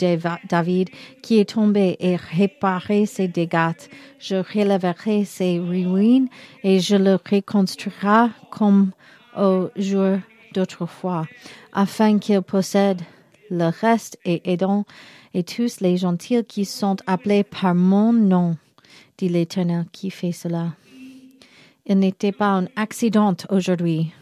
David 0.46 0.90
qui 1.22 1.38
est 1.40 1.48
tombé 1.48 1.96
et 1.98 2.16
réparerai 2.16 3.06
ses 3.06 3.26
dégâts. 3.26 3.88
Je 4.18 4.34
relèverai 4.34 5.24
ses 5.24 5.58
ruines 5.58 6.28
et 6.62 6.80
je 6.80 6.96
le 6.96 7.14
reconstruirai 7.14 8.28
comme 8.50 8.90
au 9.34 9.70
jour 9.76 10.18
d'autrefois, 10.52 11.26
afin 11.72 12.18
qu'il 12.18 12.42
possède 12.42 13.00
le 13.50 13.70
reste 13.80 14.18
et 14.26 14.42
aidant 14.44 14.84
et 15.32 15.42
tous 15.42 15.80
les 15.80 15.96
gentils 15.96 16.44
qui 16.44 16.66
sont 16.66 16.96
appelés 17.06 17.44
par 17.44 17.74
mon 17.74 18.12
nom, 18.12 18.58
dit 19.16 19.30
l'Éternel 19.30 19.86
qui 19.90 20.10
fait 20.10 20.32
cela. 20.32 20.74
Il 21.86 21.98
n'était 21.98 22.32
pas 22.32 22.50
un 22.50 22.66
accident 22.76 23.36
aujourd'hui 23.48 24.12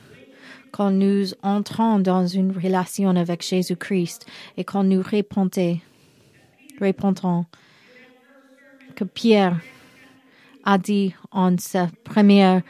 quand 0.72 0.90
nous 0.90 1.26
entrons 1.42 1.98
dans 1.98 2.26
une 2.26 2.50
relation 2.50 3.10
avec 3.10 3.46
Jésus-Christ 3.46 4.26
et 4.56 4.64
quand 4.64 4.82
nous 4.82 5.02
répondons, 5.02 5.78
répondons 6.80 7.44
que 8.96 9.04
Pierre 9.04 9.60
a 10.64 10.78
dit 10.78 11.14
en 11.30 11.56
sa 11.58 11.88
première 12.04 12.62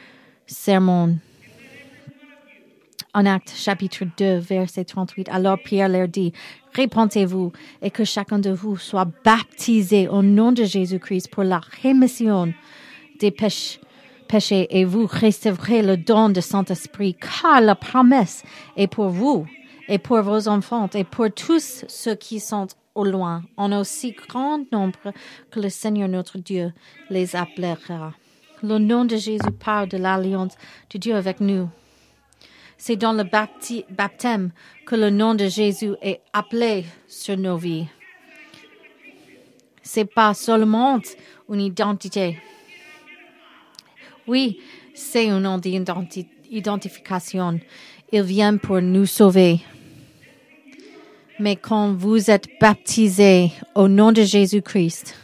sermon 0.45 1.17
en 3.15 3.25
Acte 3.25 3.53
chapitre 3.55 4.05
2, 4.17 4.37
verset 4.39 4.85
38. 4.85 5.29
Alors 5.29 5.59
Pierre 5.59 5.87
leur 5.87 6.07
dit, 6.07 6.33
répentez-vous 6.73 7.51
et 7.81 7.91
que 7.91 8.03
chacun 8.03 8.39
de 8.39 8.49
vous 8.49 8.75
soit 8.75 9.07
baptisé 9.23 10.07
au 10.07 10.23
nom 10.23 10.51
de 10.51 10.63
Jésus-Christ 10.63 11.29
pour 11.29 11.43
la 11.43 11.61
rémission 11.81 12.53
des 13.19 13.31
péchés 13.31 13.79
péché 14.23 14.67
et 14.69 14.85
vous 14.85 15.05
recevrez 15.05 15.81
le 15.81 15.97
don 15.97 16.29
de 16.29 16.41
Saint-Esprit, 16.41 17.15
car 17.15 17.61
la 17.61 17.75
promesse 17.75 18.43
est 18.75 18.87
pour 18.87 19.09
vous 19.09 19.45
et 19.87 19.99
pour 19.99 20.21
vos 20.21 20.47
enfants 20.47 20.89
et 20.93 21.03
pour 21.03 21.31
tous 21.31 21.85
ceux 21.87 22.15
qui 22.15 22.39
sont 22.39 22.67
au 22.95 23.05
loin, 23.05 23.43
en 23.57 23.71
aussi 23.71 24.11
grand 24.11 24.71
nombre 24.71 25.13
que 25.51 25.59
le 25.59 25.69
Seigneur 25.69 26.07
notre 26.07 26.37
Dieu 26.37 26.73
les 27.09 27.35
appellera. 27.35 28.13
Le 28.61 28.77
nom 28.77 29.05
de 29.05 29.17
Jésus 29.17 29.51
parle 29.59 29.89
de 29.89 29.97
l'alliance 29.97 30.53
de 30.89 30.97
Dieu 30.97 31.15
avec 31.15 31.39
nous. 31.39 31.69
C'est 32.77 32.95
dans 32.95 33.13
le 33.13 33.23
baptême 33.23 34.51
que 34.85 34.95
le 34.95 35.09
nom 35.09 35.35
de 35.35 35.47
Jésus 35.47 35.93
est 36.01 36.21
appelé 36.33 36.85
sur 37.07 37.37
nos 37.37 37.57
vies. 37.57 37.87
C'est 39.81 40.05
pas 40.05 40.33
seulement 40.33 40.99
une 41.49 41.61
identité, 41.61 42.41
oui, 44.27 44.59
c'est 44.93 45.29
un 45.29 45.39
nom 45.39 45.57
d'identification. 45.57 47.59
Il 48.11 48.23
vient 48.23 48.57
pour 48.57 48.81
nous 48.81 49.05
sauver. 49.05 49.61
Mais 51.39 51.55
quand 51.55 51.93
vous 51.93 52.29
êtes 52.29 52.47
baptisé 52.61 53.51
au 53.75 53.87
nom 53.87 54.11
de 54.11 54.21
Jésus-Christ, 54.21 55.15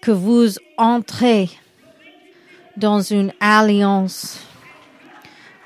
que 0.00 0.10
vous 0.10 0.48
entrez 0.76 1.48
dans 2.76 3.00
une 3.00 3.32
alliance, 3.40 4.40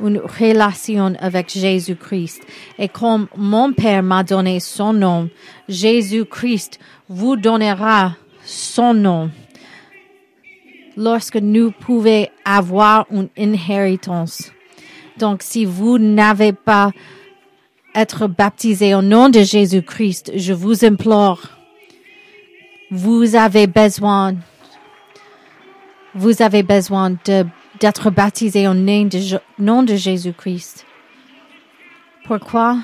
une 0.01 0.19
relation 0.19 1.15
avec 1.19 1.51
Jésus-Christ. 1.51 2.43
Et 2.79 2.89
comme 2.89 3.27
mon 3.37 3.73
Père 3.73 4.03
m'a 4.03 4.23
donné 4.23 4.61
son 4.61 4.93
nom, 4.93 5.29
Jésus-Christ 5.69 6.79
vous 7.09 7.35
donnera 7.35 8.15
son 8.45 8.95
nom 8.95 9.31
lorsque 10.99 11.37
nous 11.37 11.71
pouvons 11.71 12.27
avoir 12.45 13.07
une 13.11 13.29
inhéritance. 13.37 14.51
Donc, 15.17 15.43
si 15.43 15.65
vous 15.65 15.99
n'avez 15.99 16.53
pas 16.53 16.91
être 17.95 18.27
baptisé 18.27 18.95
au 18.95 19.03
nom 19.03 19.29
de 19.29 19.41
Jésus-Christ, 19.41 20.33
je 20.35 20.53
vous 20.53 20.85
implore, 20.85 21.41
vous 22.91 23.37
avez 23.37 23.67
besoin, 23.67 24.35
vous 26.15 26.43
avez 26.43 26.63
besoin 26.63 27.17
d'être 27.81 28.11
baptisé 28.11 28.67
au 28.67 28.75
nom 28.75 29.05
de, 29.05 29.41
nom 29.59 29.83
de 29.85 29.95
Jésus-Christ. 29.95 30.85
Pourquoi? 32.27 32.79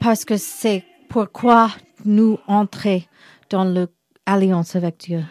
Parce 0.00 0.24
que 0.24 0.36
c'est 0.36 0.84
pourquoi 1.08 1.70
nous 2.04 2.38
entrons 2.46 3.02
dans 3.50 3.64
l'alliance 4.26 4.74
avec 4.74 4.98
Dieu. 4.98 5.22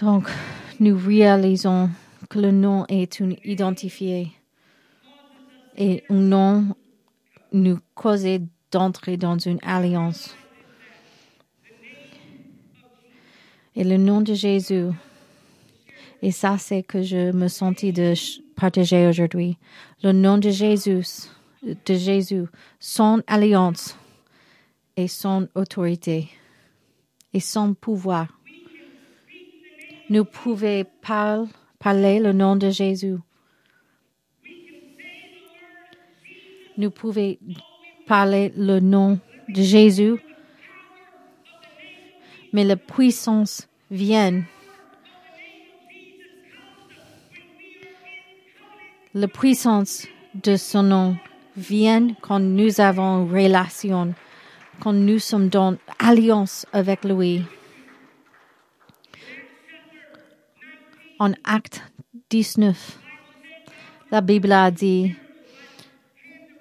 Donc, 0.00 0.28
nous 0.78 0.96
réalisons 0.96 1.90
que 2.28 2.38
le 2.38 2.52
nom 2.52 2.84
est 2.88 3.18
une 3.18 3.36
identifié 3.44 4.32
et 5.76 6.04
un 6.08 6.14
nom 6.14 6.76
nous 7.52 7.78
cause 7.96 8.24
d'entrer 8.70 9.16
dans 9.16 9.38
une 9.38 9.58
alliance. 9.62 10.36
Et 13.74 13.82
le 13.82 13.96
nom 13.96 14.20
de 14.20 14.34
Jésus, 14.34 14.86
et 16.22 16.30
ça 16.30 16.58
c'est 16.58 16.82
que 16.82 17.02
je 17.02 17.32
me 17.32 17.48
sentis 17.48 17.92
de 17.92 18.14
partager 18.54 19.08
aujourd'hui, 19.08 19.58
le 20.04 20.12
nom 20.12 20.38
de 20.38 20.50
Jésus, 20.50 21.06
de 21.62 21.94
Jésus, 21.94 22.44
son 22.78 23.22
alliance 23.26 23.96
et 24.96 25.08
son 25.08 25.48
autorité 25.54 26.28
et 27.32 27.40
son 27.40 27.74
pouvoir 27.74 28.37
nous 30.10 30.24
pouvons 30.24 30.84
parler 31.78 32.18
le 32.18 32.32
nom 32.32 32.56
de 32.56 32.70
Jésus. 32.70 33.16
Nous 36.76 36.90
pouvons 36.90 37.36
parler 38.06 38.52
le 38.56 38.80
nom 38.80 39.18
de 39.48 39.62
Jésus, 39.62 40.14
mais 42.52 42.64
la 42.64 42.76
puissance 42.76 43.68
vient. 43.90 44.42
La 49.14 49.26
puissance 49.26 50.06
de 50.34 50.56
son 50.56 50.84
nom 50.84 51.16
vient 51.56 52.08
quand 52.20 52.38
nous 52.38 52.80
avons 52.80 53.24
une 53.24 53.32
relation, 53.32 54.14
quand 54.80 54.92
nous 54.92 55.18
sommes 55.18 55.48
dans 55.48 55.76
alliance 55.98 56.66
avec 56.72 57.04
lui. 57.04 57.42
En 61.18 61.32
acte 61.44 61.82
19, 62.30 62.98
la 64.10 64.20
Bible 64.20 64.52
a 64.52 64.70
dit, 64.70 65.14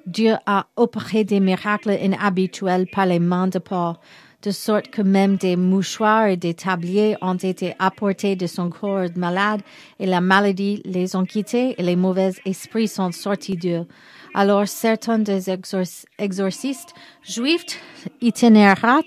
Dieu 0.06 0.36
a 0.46 0.68
opéré 0.76 1.24
des 1.24 1.40
miracles 1.40 1.98
inhabituels 2.02 2.88
par 2.88 3.06
les 3.06 3.20
mains 3.20 3.48
de 3.48 3.60
Paul, 3.60 3.96
de 4.42 4.52
sorte 4.52 4.90
que 4.90 5.02
même 5.02 5.36
des 5.36 5.56
mouchoirs 5.56 6.28
et 6.28 6.38
des 6.38 6.54
tabliers 6.54 7.18
ont 7.22 7.36
été 7.36 7.76
apportés 7.80 8.36
de 8.36 8.48
son 8.48 8.70
corps 8.70 9.10
malade, 9.16 9.62
et 10.00 10.06
la 10.06 10.22
maladie 10.22 10.82
les 10.86 11.16
ont 11.16 11.26
quittés, 11.26 11.76
et 11.78 11.84
les 11.84 11.96
mauvais 11.96 12.32
esprits 12.46 12.88
sont 12.88 13.12
sortis 13.12 13.58
d'eux. 13.58 13.86
Alors 14.34 14.68
certains 14.68 15.20
des 15.20 15.50
exorcistes 15.50 16.94
juifs 17.24 17.80
itinéraires 18.22 19.04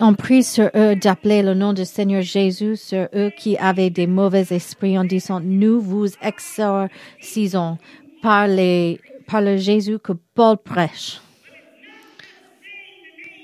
ont 0.00 0.14
pris 0.14 0.42
sur 0.42 0.70
eux 0.74 0.96
d'appeler 0.96 1.42
le 1.42 1.54
nom 1.54 1.72
du 1.72 1.84
Seigneur 1.84 2.22
Jésus 2.22 2.76
sur 2.76 3.08
eux 3.14 3.30
qui 3.36 3.56
avaient 3.58 3.90
des 3.90 4.06
mauvais 4.06 4.46
esprits 4.50 4.98
en 4.98 5.04
disant, 5.04 5.40
nous 5.40 5.80
vous 5.80 6.06
exorcisons 6.22 7.78
par, 8.22 8.48
le 8.48 9.56
Jésus 9.56 9.98
que 9.98 10.12
Paul 10.34 10.56
prêche. 10.56 11.20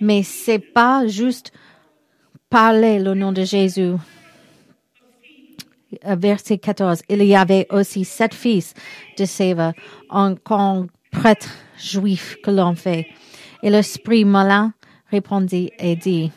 Mais 0.01 0.23
c'est 0.23 0.59
pas 0.59 1.07
juste 1.07 1.53
parler 2.51 2.99
le 2.99 3.15
nom 3.15 3.33
de 3.33 3.45
Jésus. 3.45 3.93
Verset 6.05 6.59
14. 6.59 7.03
Il 7.09 7.23
y 7.23 7.37
avait 7.37 7.67
aussi 7.71 8.05
sept 8.05 8.35
fils 8.35 8.75
de 9.19 9.25
Séva, 9.25 9.73
grand 10.45 10.87
prêtre 11.11 11.49
juif 11.79 12.37
que 12.43 12.51
l'on 12.51 12.75
fait. 12.75 13.07
Et 13.63 13.71
l'esprit 13.71 14.25
malin 14.25 14.73
répondit 15.11 15.71
et 15.79 15.97
dit, 15.97 16.31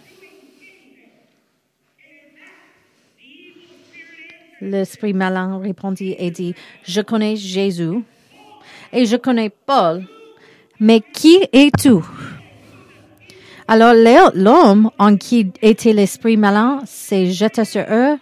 L'esprit 4.61 5.13
malin 5.13 5.59
répondit 5.59 6.15
et 6.17 6.31
dit, 6.31 6.53
je 6.83 7.01
connais 7.01 7.35
Jésus 7.37 8.03
et 8.91 9.05
je 9.05 9.15
connais 9.15 9.49
Paul, 9.49 10.03
mais 10.79 11.01
qui 11.01 11.39
es-tu? 11.53 11.95
Alors 13.67 13.93
l'homme 14.33 14.91
en 14.97 15.15
qui 15.15 15.51
était 15.61 15.93
l'esprit 15.93 16.35
malin 16.35 16.81
s'est 16.85 17.27
jeté 17.27 17.63
sur 17.63 17.85
eux, 17.89 18.17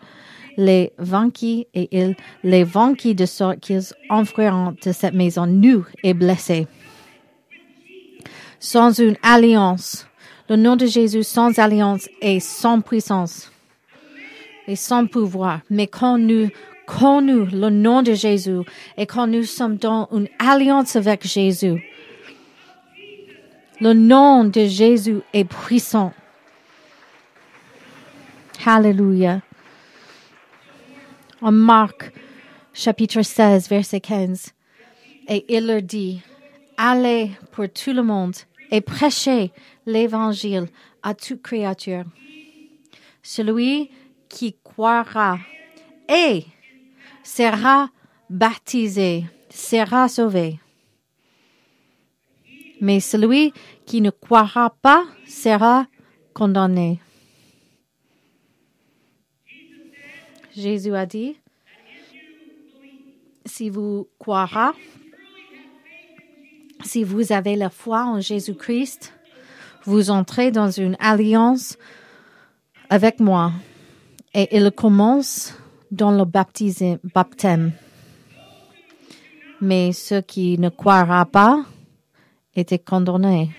les 0.58 0.92
vainquit 0.98 1.68
et 1.74 1.88
il 1.98 2.16
les 2.44 2.64
vainquit 2.64 3.16
de 3.16 3.26
sorte 3.26 3.60
qu'ils 3.60 3.94
enfuiront 4.10 4.76
de 4.84 4.92
cette 4.92 5.14
maison 5.14 5.48
nus 5.48 5.84
et 6.04 6.14
blessés. 6.14 6.68
Sans 8.60 9.00
une 9.00 9.16
alliance, 9.24 10.08
le 10.50 10.56
nom 10.56 10.76
de 10.76 10.86
Jésus 10.86 11.24
sans 11.24 11.58
alliance 11.60 12.10
et 12.22 12.40
sans 12.40 12.82
puissance 12.82 13.52
et 14.68 14.76
sans 14.76 15.08
pouvoir. 15.08 15.62
Mais 15.70 15.88
quand 15.88 16.18
nous 16.18 16.50
connu 16.86 17.46
le 17.52 17.70
nom 17.70 18.02
de 18.02 18.14
Jésus 18.14 18.62
et 18.98 19.06
quand 19.06 19.28
nous 19.28 19.44
sommes 19.44 19.76
dans 19.78 20.08
une 20.12 20.30
alliance 20.40 20.96
avec 20.96 21.28
Jésus, 21.28 21.84
le 23.80 23.94
nom 23.94 24.46
de 24.46 24.66
Jésus 24.66 25.20
est 25.34 25.44
puissant. 25.44 26.14
Hallelujah. 28.66 29.42
En 31.42 31.52
Marc, 31.52 32.12
chapitre 32.74 33.22
16, 33.22 33.70
verset 33.70 34.00
15, 34.00 34.54
et 35.28 35.46
il 35.48 35.68
leur 35.68 35.84
dit, 35.84 36.22
allez 36.78 37.32
pour 37.52 37.66
tout 37.70 37.94
le 37.94 38.02
monde 38.02 38.36
et 38.72 38.82
prêchez 38.82 39.52
l'évangile 39.86 40.68
à 41.04 41.14
toute 41.14 41.44
créature. 41.44 42.06
Celui 43.22 43.92
qui 44.30 44.58
croira 44.64 45.38
et 46.10 46.46
sera 47.24 47.90
baptisé 48.30 49.26
sera 49.50 50.08
sauvé. 50.08 50.60
Mais 52.80 53.00
celui 53.00 53.54
qui 53.86 54.02
ne 54.02 54.12
croira 54.12 54.76
pas 54.82 55.06
sera 55.28 55.88
condamné. 56.34 57.00
Jésus 60.56 60.96
a 60.96 61.06
dit, 61.06 61.38
si 63.46 63.70
vous 63.70 64.08
croirez, 64.20 64.76
si 66.84 67.04
vous 67.04 67.32
avez 67.32 67.56
la 67.56 67.70
foi 67.70 68.06
en 68.06 68.20
Jésus-Christ, 68.20 69.14
vous 69.84 70.10
entrez 70.10 70.52
dans 70.52 70.70
une 70.70 70.96
alliance 71.00 71.78
avec 72.90 73.20
moi. 73.20 73.52
Et 74.40 74.56
il 74.56 74.70
commence 74.70 75.52
dans 75.90 76.12
le 76.12 76.24
baptême. 76.24 77.72
Mais 79.60 79.92
ceux 79.94 80.22
qui 80.22 80.60
ne 80.60 80.70
croiront 80.70 81.26
pas 81.26 81.66
étaient 82.56 82.78
condamnés. 82.78 83.50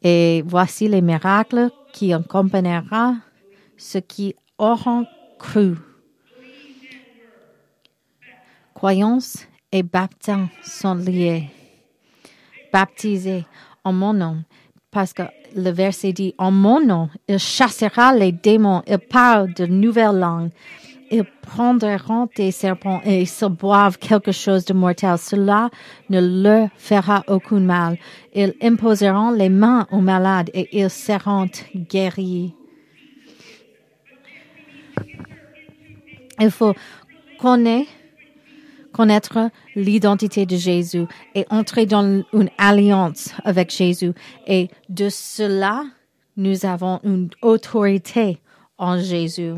Et 0.00 0.44
voici 0.46 0.86
les 0.86 1.00
miracles 1.00 1.70
qui 1.92 2.12
accompagnera 2.12 3.16
ceux 3.76 4.02
qui 4.02 4.36
auront 4.56 5.04
cru. 5.36 5.74
Croyance 8.72 9.48
et 9.72 9.82
baptême 9.82 10.48
sont 10.62 10.94
liés. 10.94 11.50
Baptisé 12.72 13.46
en 13.82 13.92
mon 13.92 14.14
nom, 14.14 14.44
parce 14.92 15.14
que 15.14 15.22
le 15.56 15.70
verset 15.70 16.12
dit, 16.12 16.34
en 16.38 16.52
mon 16.52 16.84
nom, 16.84 17.08
il 17.26 17.38
chassera 17.38 18.14
les 18.14 18.30
démons, 18.30 18.82
il 18.86 18.98
parle 18.98 19.52
de 19.54 19.64
nouvelles 19.66 20.18
langues, 20.18 20.50
ils 21.10 21.24
prendront 21.24 22.28
des 22.36 22.52
serpents 22.52 23.00
et 23.04 23.24
se 23.26 23.46
boivent 23.46 23.98
quelque 23.98 24.32
chose 24.32 24.64
de 24.64 24.74
mortel. 24.74 25.18
Cela 25.18 25.70
ne 26.08 26.20
leur 26.42 26.68
fera 26.76 27.24
aucun 27.26 27.60
mal. 27.60 27.98
Ils 28.34 28.54
imposeront 28.62 29.30
les 29.30 29.50
mains 29.50 29.86
aux 29.90 30.00
malades 30.00 30.50
et 30.54 30.68
ils 30.78 30.88
seront 30.90 31.48
guéris. 31.74 32.54
Il 36.40 36.50
faut 36.50 36.74
connaître 37.38 37.90
connaître 38.92 39.50
l'identité 39.74 40.46
de 40.46 40.56
Jésus 40.56 41.06
et 41.34 41.46
entrer 41.50 41.86
dans 41.86 42.22
une 42.32 42.50
alliance 42.58 43.30
avec 43.44 43.70
Jésus. 43.70 44.12
Et 44.46 44.68
de 44.88 45.08
cela, 45.08 45.84
nous 46.36 46.66
avons 46.66 47.00
une 47.04 47.30
autorité 47.42 48.40
en 48.78 48.98
Jésus. 48.98 49.52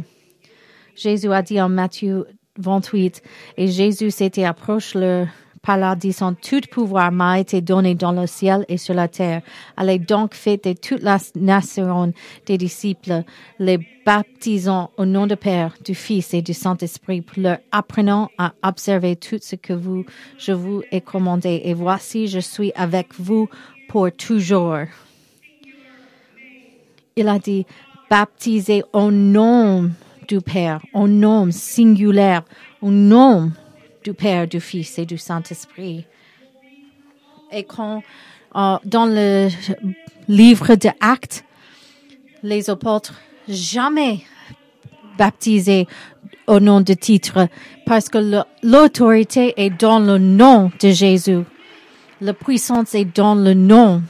Jésus 0.96 1.32
a 1.32 1.42
dit 1.42 1.60
en 1.60 1.68
Matthieu 1.68 2.26
28, 2.58 3.22
et 3.56 3.68
Jésus 3.68 4.10
s'était 4.10 4.44
approché 4.44 4.98
le 4.98 5.26
par 5.64 5.96
disant, 5.96 6.35
tout 6.35 6.61
pouvoir 6.70 7.11
m'a 7.11 7.40
été 7.40 7.62
donné 7.62 7.94
dans 7.94 8.12
le 8.12 8.27
ciel 8.27 8.66
et 8.68 8.77
sur 8.77 8.94
la 8.94 9.09
terre. 9.09 9.40
Allez 9.77 9.98
donc 9.98 10.35
faites 10.35 10.64
de 10.64 10.74
toute 10.74 11.03
la 11.03 11.18
nation 11.35 12.12
des 12.44 12.59
disciples, 12.59 13.24
les 13.59 13.79
baptisant 14.05 14.90
au 14.98 15.07
nom 15.07 15.27
du 15.27 15.37
Père, 15.37 15.74
du 15.83 15.94
Fils 15.94 16.35
et 16.35 16.42
du 16.42 16.53
Saint-Esprit, 16.53 17.24
leur 17.38 17.59
apprenant 17.72 18.29
à 18.37 18.53
observer 18.62 19.16
tout 19.16 19.38
ce 19.40 19.57
que 19.57 19.72
vous, 19.72 20.05
je 20.37 20.53
vous 20.53 20.83
ai 20.92 21.00
commandé. 21.00 21.62
Et 21.64 21.72
voici, 21.72 22.29
je 22.29 22.40
suis 22.40 22.72
avec 22.74 23.14
vous 23.18 23.48
pour 23.88 24.12
toujours. 24.12 24.81
Il 27.16 27.29
a 27.29 27.38
dit, 27.38 27.64
baptisez 28.11 28.83
au 28.92 29.11
nom 29.11 29.90
du 30.29 30.40
Père, 30.42 30.81
au 30.92 31.09
nom 31.09 31.50
singulier, 31.50 32.40
au 32.83 32.90
nom 32.90 33.50
du 34.04 34.12
Père, 34.12 34.46
du 34.46 34.60
Fils 34.60 34.98
et 34.98 35.06
du 35.06 35.16
Saint-Esprit. 35.16 36.04
Et 37.50 37.64
quand 37.64 38.02
euh, 38.54 38.76
dans 38.84 39.06
le 39.06 39.48
livre 40.28 40.74
de 40.74 40.90
Actes, 41.00 41.44
les 42.42 42.68
apôtres 42.68 43.14
jamais 43.48 44.20
baptisés 45.16 45.86
au 46.46 46.60
nom 46.60 46.82
de 46.82 46.92
titre 46.92 47.48
parce 47.86 48.10
que 48.10 48.42
l'autorité 48.62 49.54
est 49.56 49.70
dans 49.70 49.98
le 49.98 50.18
nom 50.18 50.70
de 50.80 50.90
Jésus. 50.90 51.42
La 52.20 52.34
puissance 52.34 52.94
est 52.94 53.06
dans 53.16 53.34
le 53.34 53.54
nom. 53.54 54.02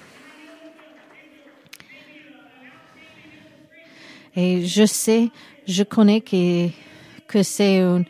Et 4.35 4.67
je 4.67 4.85
sais, 4.85 5.31
je 5.69 5.85
connais 5.85 6.21
que, 6.21 6.69
que 7.29 7.45
c'est 7.45 7.79
une 7.79 8.05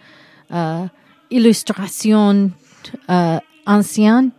euh, 0.53 0.87
illustration 1.35 2.51
euh, 3.11 3.39
ancienne, 3.67 4.31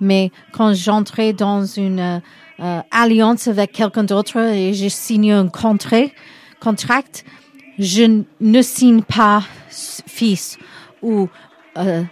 mais 0.00 0.30
quand 0.52 0.74
j'entrais 0.74 1.32
dans 1.32 1.64
une 1.64 2.20
euh, 2.60 2.80
alliance 2.90 3.48
avec 3.48 3.72
quelqu'un 3.72 4.04
d'autre 4.04 4.38
et 4.38 4.74
je 4.74 4.88
signe 4.88 5.32
un 5.32 5.48
contrat, 5.48 6.08
contract, 6.60 7.24
je 7.78 8.22
ne 8.40 8.62
signe 8.62 9.02
pas 9.02 9.42
fils 10.06 10.58
ou 11.02 11.28
euh, 11.78 12.02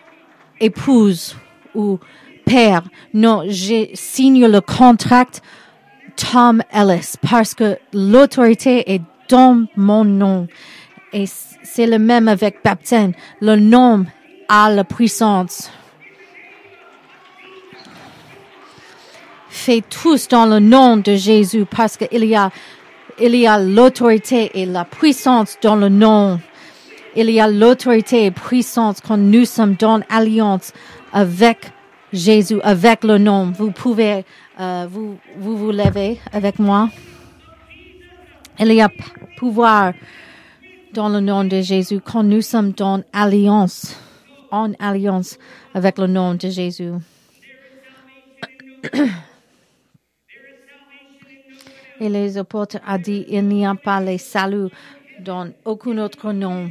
épouse 0.60 1.36
ou 1.74 1.98
père. 2.44 2.82
Non, 3.12 3.42
je 3.48 3.88
signe 3.94 4.46
le 4.46 4.60
contrat 4.60 5.26
Tom 6.16 6.62
Ellis 6.72 7.14
parce 7.28 7.54
que 7.54 7.78
l'autorité 7.92 8.94
est 8.94 9.02
dans 9.28 9.66
mon 9.76 10.04
nom. 10.04 10.46
Et 11.12 11.26
c'est 11.62 11.86
le 11.86 11.98
même 11.98 12.28
avec 12.28 12.62
baptême. 12.64 13.12
Le 13.40 13.56
nom 13.56 14.04
a 14.48 14.70
la 14.70 14.84
puissance. 14.84 15.70
Faites 19.48 19.88
tous 19.88 20.28
dans 20.28 20.46
le 20.46 20.58
nom 20.60 20.96
de 20.96 21.14
Jésus 21.14 21.66
parce 21.66 21.96
qu'il 21.96 22.24
y 22.24 22.34
a, 22.34 22.50
il 23.20 23.34
y 23.34 23.46
a 23.46 23.58
l'autorité 23.58 24.50
et 24.54 24.66
la 24.66 24.84
puissance 24.84 25.58
dans 25.60 25.76
le 25.76 25.88
nom. 25.88 26.40
Il 27.16 27.30
y 27.30 27.40
a 27.40 27.48
l'autorité 27.48 28.26
et 28.26 28.30
puissance 28.30 29.00
quand 29.06 29.18
nous 29.18 29.44
sommes 29.44 29.74
dans 29.74 30.00
alliance 30.08 30.72
avec 31.12 31.70
Jésus, 32.12 32.60
avec 32.62 33.04
le 33.04 33.18
nom. 33.18 33.52
Vous 33.54 33.70
pouvez, 33.70 34.24
euh, 34.60 34.86
vous, 34.88 35.18
vous 35.36 35.56
vous 35.56 35.72
levez 35.72 36.20
avec 36.32 36.58
moi. 36.58 36.88
Il 38.58 38.72
y 38.72 38.80
a 38.80 38.88
pouvoir 39.36 39.92
dans 40.94 41.08
le 41.08 41.20
nom 41.20 41.44
de 41.44 41.60
Jésus 41.60 42.00
quand 42.00 42.22
nous 42.22 42.42
sommes 42.42 42.72
dans 42.72 43.02
alliance 43.12 43.96
en 44.50 44.72
alliance 44.78 45.38
avec 45.74 45.98
le 45.98 46.06
nom 46.06 46.34
de 46.34 46.48
Jésus. 46.48 46.92
Et 52.00 52.08
les 52.08 52.38
apôtres 52.38 52.78
ont 52.86 52.98
dit, 52.98 53.24
il 53.28 53.48
n'y 53.48 53.66
a 53.66 53.74
pas 53.74 54.00
les 54.00 54.18
saluts 54.18 54.70
dans 55.20 55.50
aucun 55.64 55.98
autre 55.98 56.32
nom. 56.32 56.70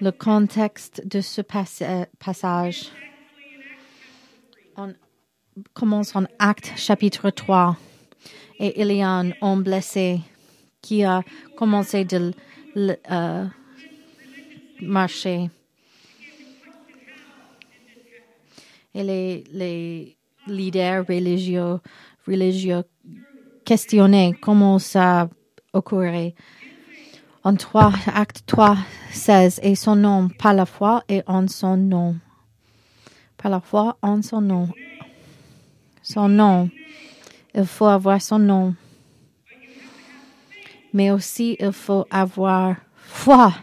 Le 0.00 0.10
contexte 0.10 1.06
de 1.06 1.20
ce 1.20 1.42
passage 1.42 2.90
commence 5.74 6.16
en 6.16 6.24
Acte 6.38 6.72
chapitre 6.76 7.30
3 7.30 7.76
et 8.58 8.80
il 8.80 8.92
y 8.92 9.02
a 9.02 9.10
un 9.10 9.30
homme 9.42 9.62
blessé 9.62 10.20
qui 10.82 11.04
a 11.04 11.22
commencé 11.56 12.04
de 12.04 12.32
euh, 12.76 13.44
marcher. 14.80 15.50
Et 18.94 19.04
les, 19.04 19.44
les 19.52 20.16
leaders 20.46 21.06
religieux, 21.06 21.78
religieux 22.26 22.82
questionnaient 23.64 24.32
comment 24.40 24.78
ça 24.78 25.28
occurrait. 25.72 26.34
En 27.42 27.54
3, 27.54 27.92
acte 28.14 28.42
3, 28.46 28.76
16, 29.12 29.60
et 29.62 29.74
son 29.74 29.96
nom 29.96 30.28
par 30.28 30.52
la 30.52 30.66
foi 30.66 31.02
et 31.08 31.22
en 31.26 31.48
son 31.48 31.76
nom. 31.76 32.16
Par 33.38 33.50
la 33.50 33.60
foi 33.60 33.96
en 34.02 34.20
son 34.22 34.40
nom. 34.42 34.68
Son 36.02 36.28
nom. 36.28 36.68
Il 37.54 37.64
faut 37.64 37.86
avoir 37.86 38.20
son 38.20 38.38
nom. 38.38 38.74
Mais 40.92 41.10
aussi 41.10 41.56
il 41.58 41.72
faut 41.72 42.06
avoir 42.10 42.76
foi 42.94 43.54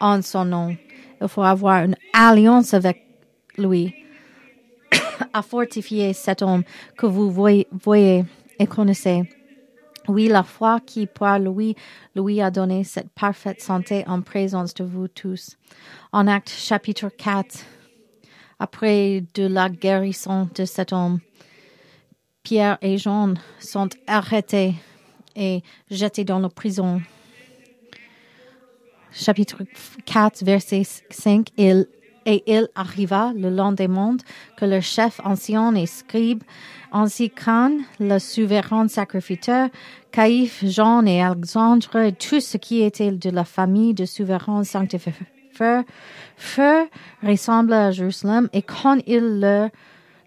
en 0.00 0.22
son 0.22 0.44
nom. 0.44 0.76
Il 1.20 1.28
faut 1.28 1.42
avoir 1.42 1.84
une 1.84 1.96
alliance 2.12 2.74
avec 2.74 3.04
lui 3.56 3.94
à 5.32 5.42
fortifier 5.42 6.12
cet 6.12 6.42
homme 6.42 6.62
que 6.96 7.06
vous 7.06 7.30
voyez, 7.30 7.66
voyez 7.72 8.24
et 8.58 8.66
connaissez. 8.66 9.28
Oui, 10.08 10.28
la 10.28 10.42
foi 10.42 10.80
qui 10.80 11.06
par 11.06 11.38
lui, 11.38 11.76
lui 12.16 12.40
a 12.40 12.50
donné 12.50 12.82
cette 12.82 13.10
parfaite 13.10 13.60
santé 13.60 14.04
en 14.06 14.22
présence 14.22 14.72
de 14.72 14.84
vous 14.84 15.08
tous. 15.08 15.58
En 16.12 16.26
acte 16.26 16.48
chapitre 16.48 17.10
4, 17.10 17.58
après 18.58 19.22
de 19.34 19.46
la 19.46 19.68
guérison 19.68 20.48
de 20.54 20.64
cet 20.64 20.94
homme, 20.94 21.18
Pierre 22.42 22.78
et 22.80 22.96
Jean 22.96 23.34
sont 23.60 23.90
arrêtés 24.06 24.74
et 25.36 25.62
jetés 25.90 26.24
dans 26.24 26.38
la 26.38 26.48
prison. 26.48 27.00
Chapitre 29.12 29.62
4, 30.04 30.44
verset 30.44 30.82
5, 31.10 31.48
il, 31.56 31.86
et 32.26 32.42
il 32.46 32.68
arriva 32.74 33.32
le 33.34 33.50
lendemain 33.50 34.16
que 34.56 34.64
le 34.64 34.80
chef 34.80 35.20
ancien 35.24 35.74
et 35.74 35.86
scribe, 35.86 36.42
ainsi 36.92 37.30
qu'un, 37.30 37.78
le 38.00 38.18
souverain 38.18 38.86
sacrificateur, 38.88 39.70
Caïphe, 40.12 40.64
Jean 40.64 41.04
et 41.06 41.22
Alexandre, 41.22 41.96
et 41.96 42.12
tout 42.12 42.40
ce 42.40 42.56
qui 42.56 42.82
était 42.82 43.12
de 43.12 43.30
la 43.30 43.44
famille 43.44 43.94
de 43.94 44.04
souverain 44.04 44.62
sanctificateur, 44.64 45.84
furent 46.36 46.86
ressemblés 47.22 47.76
à 47.76 47.90
Jérusalem, 47.90 48.48
et 48.52 48.62
quand 48.62 48.98
il 49.06 49.40
leur 49.40 49.70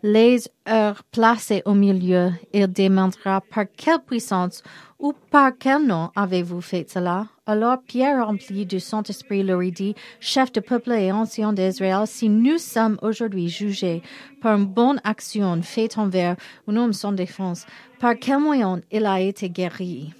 les 0.03 0.47
heures 0.67 1.03
placées 1.11 1.61
au 1.65 1.73
milieu, 1.73 2.31
il 2.53 2.71
demandera 2.71 3.41
par 3.41 3.65
quelle 3.75 3.99
puissance 3.99 4.63
ou 4.99 5.13
par 5.31 5.51
quel 5.57 5.85
nom 5.85 6.09
avez-vous 6.15 6.61
fait 6.61 6.89
cela? 6.89 7.27
Alors 7.45 7.81
Pierre, 7.81 8.25
rempli 8.25 8.65
du 8.65 8.79
Saint-Esprit, 8.79 9.43
leur 9.43 9.61
dit, 9.71 9.95
chef 10.19 10.51
de 10.51 10.59
peuple 10.59 10.91
et 10.91 11.11
ancien 11.11 11.53
d'Israël, 11.53 12.05
si 12.05 12.29
nous 12.29 12.57
sommes 12.57 12.97
aujourd'hui 13.01 13.49
jugés 13.49 14.01
par 14.41 14.57
une 14.57 14.65
bonne 14.65 15.01
action 15.03 15.61
faite 15.61 15.97
envers 15.97 16.35
un 16.67 16.77
homme 16.77 16.93
sans 16.93 17.11
défense, 17.11 17.65
par 17.99 18.17
quel 18.19 18.39
moyen 18.39 18.81
il 18.91 19.05
a 19.05 19.19
été 19.19 19.49
guéri? 19.49 20.13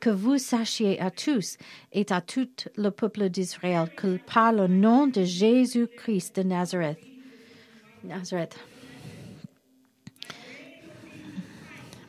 Que 0.00 0.10
vous 0.10 0.38
sachiez 0.38 1.00
à 1.00 1.10
tous 1.10 1.58
et 1.92 2.06
à 2.10 2.20
tout 2.20 2.48
le 2.76 2.90
peuple 2.90 3.28
d'Israël 3.28 3.90
que 3.96 4.18
par 4.32 4.52
le 4.52 4.68
nom 4.68 5.08
de 5.08 5.24
Jésus-Christ 5.24 6.36
de 6.36 6.44
Nazareth, 6.44 7.00
Nazareth, 8.04 8.56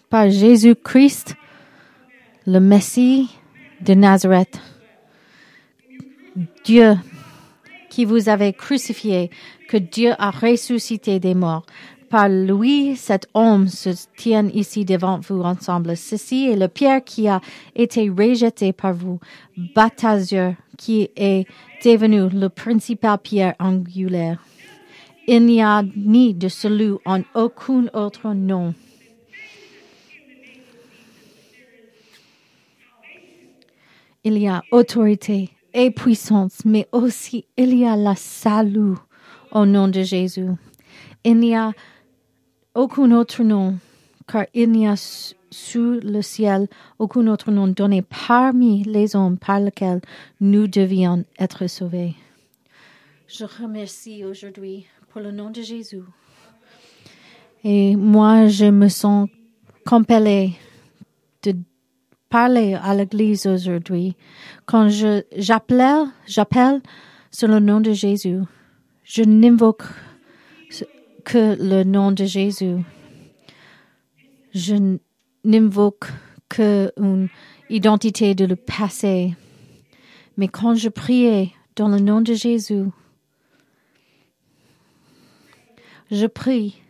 par 0.09 0.29
Jésus-Christ, 0.29 1.35
le 2.45 2.59
Messie 2.59 3.29
de 3.81 3.93
Nazareth. 3.93 4.59
Dieu 6.63 6.97
qui 7.89 8.05
vous 8.05 8.29
avez 8.29 8.53
crucifié, 8.53 9.29
que 9.67 9.77
Dieu 9.77 10.13
a 10.17 10.31
ressuscité 10.31 11.19
des 11.19 11.33
morts. 11.33 11.65
Par 12.09 12.27
lui, 12.27 12.95
cet 12.95 13.27
homme 13.35 13.67
se 13.67 13.89
tient 14.17 14.47
ici 14.47 14.83
devant 14.83 15.19
vous 15.19 15.41
ensemble. 15.41 15.95
Ceci 15.95 16.49
est 16.49 16.55
le 16.55 16.67
pierre 16.67 17.03
qui 17.03 17.27
a 17.27 17.39
été 17.75 18.09
rejeté 18.09 18.73
par 18.73 18.93
vous, 18.93 19.19
baptiseur, 19.75 20.53
qui 20.77 21.09
est 21.15 21.45
devenu 21.83 22.29
le 22.29 22.49
principal 22.49 23.19
pierre 23.19 23.53
angulaire. 23.59 24.39
Il 25.27 25.45
n'y 25.45 25.61
a 25.61 25.83
ni 25.95 26.33
de 26.33 26.47
salut 26.47 26.95
en 27.05 27.21
aucun 27.35 27.85
autre 27.93 28.33
nom. 28.33 28.73
Il 34.29 34.37
y 34.43 34.47
a 34.47 34.61
autorité 34.71 35.49
et 35.73 35.89
puissance, 35.89 36.63
mais 36.63 36.87
aussi 36.91 37.45
il 37.57 37.75
y 37.75 37.85
a 37.85 37.95
la 37.95 38.15
salut 38.15 38.95
au 39.51 39.65
nom 39.65 39.87
de 39.87 40.03
Jésus. 40.03 40.51
Il 41.23 41.39
n'y 41.39 41.55
a 41.55 41.71
aucun 42.75 43.11
autre 43.11 43.41
nom, 43.41 43.79
car 44.27 44.45
il 44.53 44.71
n'y 44.71 44.87
a 44.87 44.95
sous 44.95 45.99
le 46.03 46.21
ciel 46.21 46.67
aucun 46.99 47.25
autre 47.25 47.49
nom 47.49 47.67
donné 47.67 48.03
parmi 48.03 48.83
les 48.83 49.15
hommes 49.15 49.39
par 49.39 49.59
lequel 49.59 50.01
nous 50.39 50.67
devions 50.67 51.25
être 51.39 51.65
sauvés. 51.65 52.13
Je 53.27 53.45
remercie 53.45 54.23
aujourd'hui 54.25 54.85
pour 55.09 55.21
le 55.21 55.31
nom 55.31 55.49
de 55.49 55.63
Jésus. 55.63 56.03
Et 57.63 57.95
moi, 57.95 58.47
je 58.47 58.65
me 58.65 58.89
sens 58.89 59.27
compellée 59.85 60.53
de 61.41 61.55
parler 62.29 62.75
à 62.75 62.93
l'Église 62.95 63.47
aujourd'hui. 63.47 64.15
Quand 64.65 64.89
je 64.89 65.23
j'appelle, 65.35 66.05
j'appelle 66.27 66.81
sur 67.31 67.47
le 67.47 67.59
nom 67.59 67.79
de 67.79 67.93
Jésus, 67.93 68.39
je 69.03 69.23
n'invoque 69.23 69.83
que 71.23 71.57
le 71.59 71.83
nom 71.83 72.11
de 72.11 72.25
Jésus. 72.25 72.77
Je 74.53 74.97
n'invoque 75.43 76.07
que 76.47 76.91
une 76.97 77.29
identité 77.69 78.33
de 78.33 78.45
le 78.45 78.55
passé. 78.55 79.35
Mais 80.37 80.47
quand 80.47 80.73
je 80.75 80.89
priais 80.89 81.51
dans 81.75 81.87
le 81.87 81.99
nom 81.99 82.21
de 82.21 82.33
Jésus, 82.33 82.85
je 86.09 86.25
prie 86.25 86.81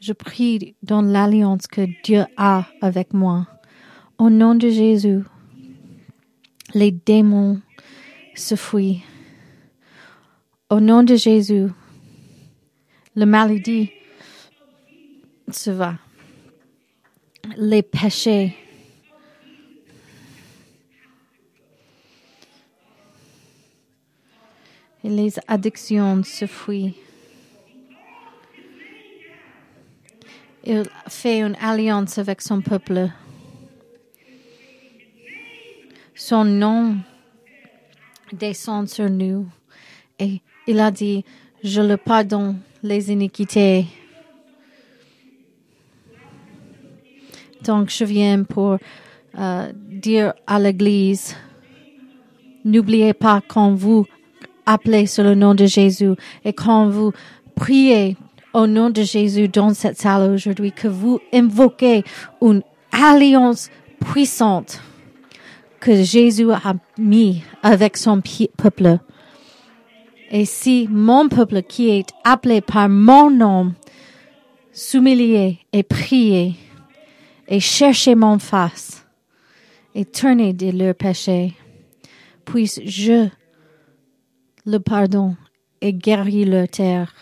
Je 0.00 0.14
prie 0.14 0.74
dans 0.82 1.02
l'alliance 1.02 1.66
que 1.66 1.82
Dieu 2.02 2.24
a 2.38 2.66
avec 2.80 3.12
moi. 3.12 3.46
Au 4.16 4.30
nom 4.30 4.54
de 4.54 4.70
Jésus, 4.70 5.20
les 6.72 6.90
démons 6.90 7.60
se 8.34 8.54
fuient. 8.54 9.02
Au 10.70 10.80
nom 10.80 11.02
de 11.02 11.16
Jésus, 11.16 11.66
le 13.14 13.26
maladie 13.26 13.90
se 15.50 15.70
va. 15.70 15.98
Les 17.58 17.82
péchés 17.82 18.56
et 25.04 25.08
les 25.10 25.34
addictions 25.46 26.22
se 26.24 26.46
fuient. 26.46 26.96
Il 30.64 30.82
fait 31.08 31.40
une 31.40 31.56
alliance 31.60 32.18
avec 32.18 32.42
son 32.42 32.60
peuple. 32.60 33.08
Son 36.14 36.44
nom 36.44 36.96
descend 38.32 38.88
sur 38.88 39.08
nous 39.08 39.46
et 40.18 40.40
il 40.66 40.80
a 40.80 40.90
dit, 40.90 41.24
je 41.64 41.80
le 41.80 41.96
pardonne 41.96 42.58
les 42.82 43.10
iniquités. 43.10 43.86
Donc 47.64 47.90
je 47.90 48.04
viens 48.04 48.44
pour 48.44 48.78
euh, 49.38 49.72
dire 49.74 50.34
à 50.46 50.58
l'Église, 50.58 51.36
n'oubliez 52.64 53.14
pas 53.14 53.40
quand 53.46 53.74
vous 53.74 54.06
appelez 54.66 55.06
sur 55.06 55.24
le 55.24 55.34
nom 55.34 55.54
de 55.54 55.66
Jésus 55.66 56.12
et 56.44 56.52
quand 56.52 56.88
vous 56.88 57.12
priez 57.54 58.16
au 58.52 58.66
nom 58.66 58.90
de 58.90 59.02
Jésus 59.02 59.48
dans 59.48 59.74
cette 59.74 59.98
salle 59.98 60.30
aujourd'hui, 60.30 60.72
que 60.72 60.88
vous 60.88 61.20
invoquez 61.32 62.04
une 62.40 62.62
alliance 62.92 63.70
puissante 64.00 64.80
que 65.78 66.02
Jésus 66.02 66.50
a 66.52 66.74
mis 66.98 67.42
avec 67.62 67.96
son 67.96 68.20
peuple. 68.56 68.98
Et 70.30 70.44
si 70.44 70.86
mon 70.90 71.28
peuple 71.28 71.62
qui 71.62 71.90
est 71.90 72.10
appelé 72.24 72.60
par 72.60 72.88
mon 72.88 73.30
nom 73.30 73.74
s'humilier 74.72 75.58
et 75.72 75.82
prier 75.82 76.54
et 77.48 77.60
chercher 77.60 78.14
mon 78.14 78.38
face 78.38 79.04
et 79.94 80.04
tourner 80.04 80.52
de 80.52 80.70
leurs 80.70 80.94
péchés, 80.94 81.54
puisse 82.44 82.80
je 82.84 83.28
le 84.66 84.78
pardon 84.78 85.36
et 85.80 85.92
guérir 85.92 86.48
leur 86.48 86.68
terre 86.68 87.12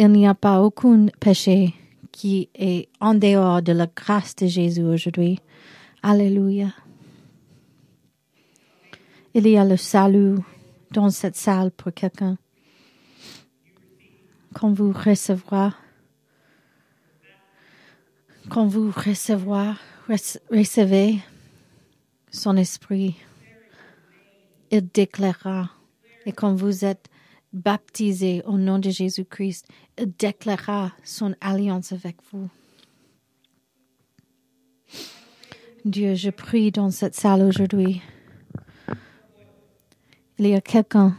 il 0.00 0.12
n'y 0.12 0.26
a 0.26 0.34
pas 0.34 0.62
aucun 0.62 1.08
péché 1.20 1.74
qui 2.10 2.48
est 2.54 2.88
en 3.00 3.12
dehors 3.12 3.60
de 3.60 3.72
la 3.72 3.86
grâce 3.86 4.34
de 4.34 4.46
Jésus 4.46 4.82
aujourd'hui. 4.82 5.38
Alléluia. 6.02 6.72
Il 9.34 9.46
y 9.46 9.58
a 9.58 9.64
le 9.66 9.76
salut 9.76 10.38
dans 10.90 11.10
cette 11.10 11.36
salle 11.36 11.70
pour 11.70 11.92
quelqu'un. 11.92 12.38
Quand 14.54 14.72
vous 14.72 14.90
recevrez, 14.90 15.68
quand 18.48 18.66
vous 18.66 18.90
recevrez, 18.90 19.72
recevez 20.08 21.18
son 22.30 22.56
esprit, 22.56 23.16
il 24.70 24.88
déclarera. 24.88 25.68
Et 26.24 26.32
quand 26.32 26.54
vous 26.54 26.86
êtes 26.86 27.10
baptisé 27.52 28.42
au 28.46 28.58
nom 28.58 28.78
de 28.78 28.90
Jésus-Christ, 28.90 29.66
il 29.98 30.12
déclara 30.18 30.92
son 31.02 31.34
alliance 31.40 31.92
avec 31.92 32.16
vous. 32.32 32.48
Dieu, 35.84 36.14
je 36.14 36.30
prie 36.30 36.70
dans 36.70 36.90
cette 36.90 37.14
salle 37.14 37.42
aujourd'hui. 37.42 38.02
Il 40.38 40.46
y 40.46 40.54
a 40.54 40.60
quelqu'un 40.60 41.16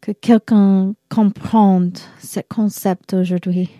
que 0.00 0.12
quelqu'un 0.12 0.94
comprenne 1.08 1.92
ce 2.20 2.40
concept 2.48 3.14
aujourd'hui, 3.14 3.70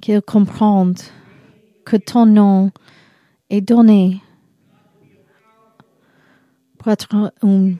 qu'il 0.00 0.20
comprenne 0.22 0.94
que 1.84 1.96
ton 1.96 2.26
nom 2.26 2.72
est 3.50 3.60
donné 3.60 4.20
pour 6.78 6.90
être 6.92 7.32
une 7.42 7.76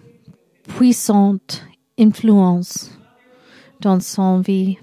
puissante 0.68 1.64
influence 1.98 2.96
dans 3.80 4.00
son 4.00 4.40
vie. 4.40 4.78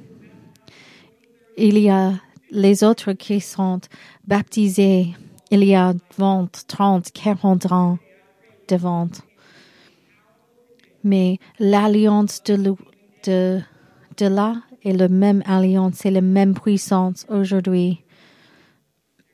Il 1.58 1.78
y 1.78 1.90
a 1.90 2.14
les 2.52 2.84
autres 2.84 3.14
qui 3.14 3.40
sont 3.40 3.80
baptisés 4.28 5.14
il 5.52 5.64
y 5.64 5.76
a 5.76 5.94
20, 6.18 6.66
30, 6.68 7.12
40 7.12 7.72
ans 7.72 7.98
devant. 8.68 9.08
Mais 11.04 11.38
l'alliance 11.60 12.42
de, 12.44 12.76
de, 13.26 13.62
de 14.18 14.26
là 14.26 14.56
est 14.84 14.94
la 14.94 15.08
même 15.08 15.44
alliance, 15.46 15.96
c'est 15.98 16.12
la 16.12 16.22
même 16.22 16.56
puissance 16.56 17.26
aujourd'hui. 17.30 18.04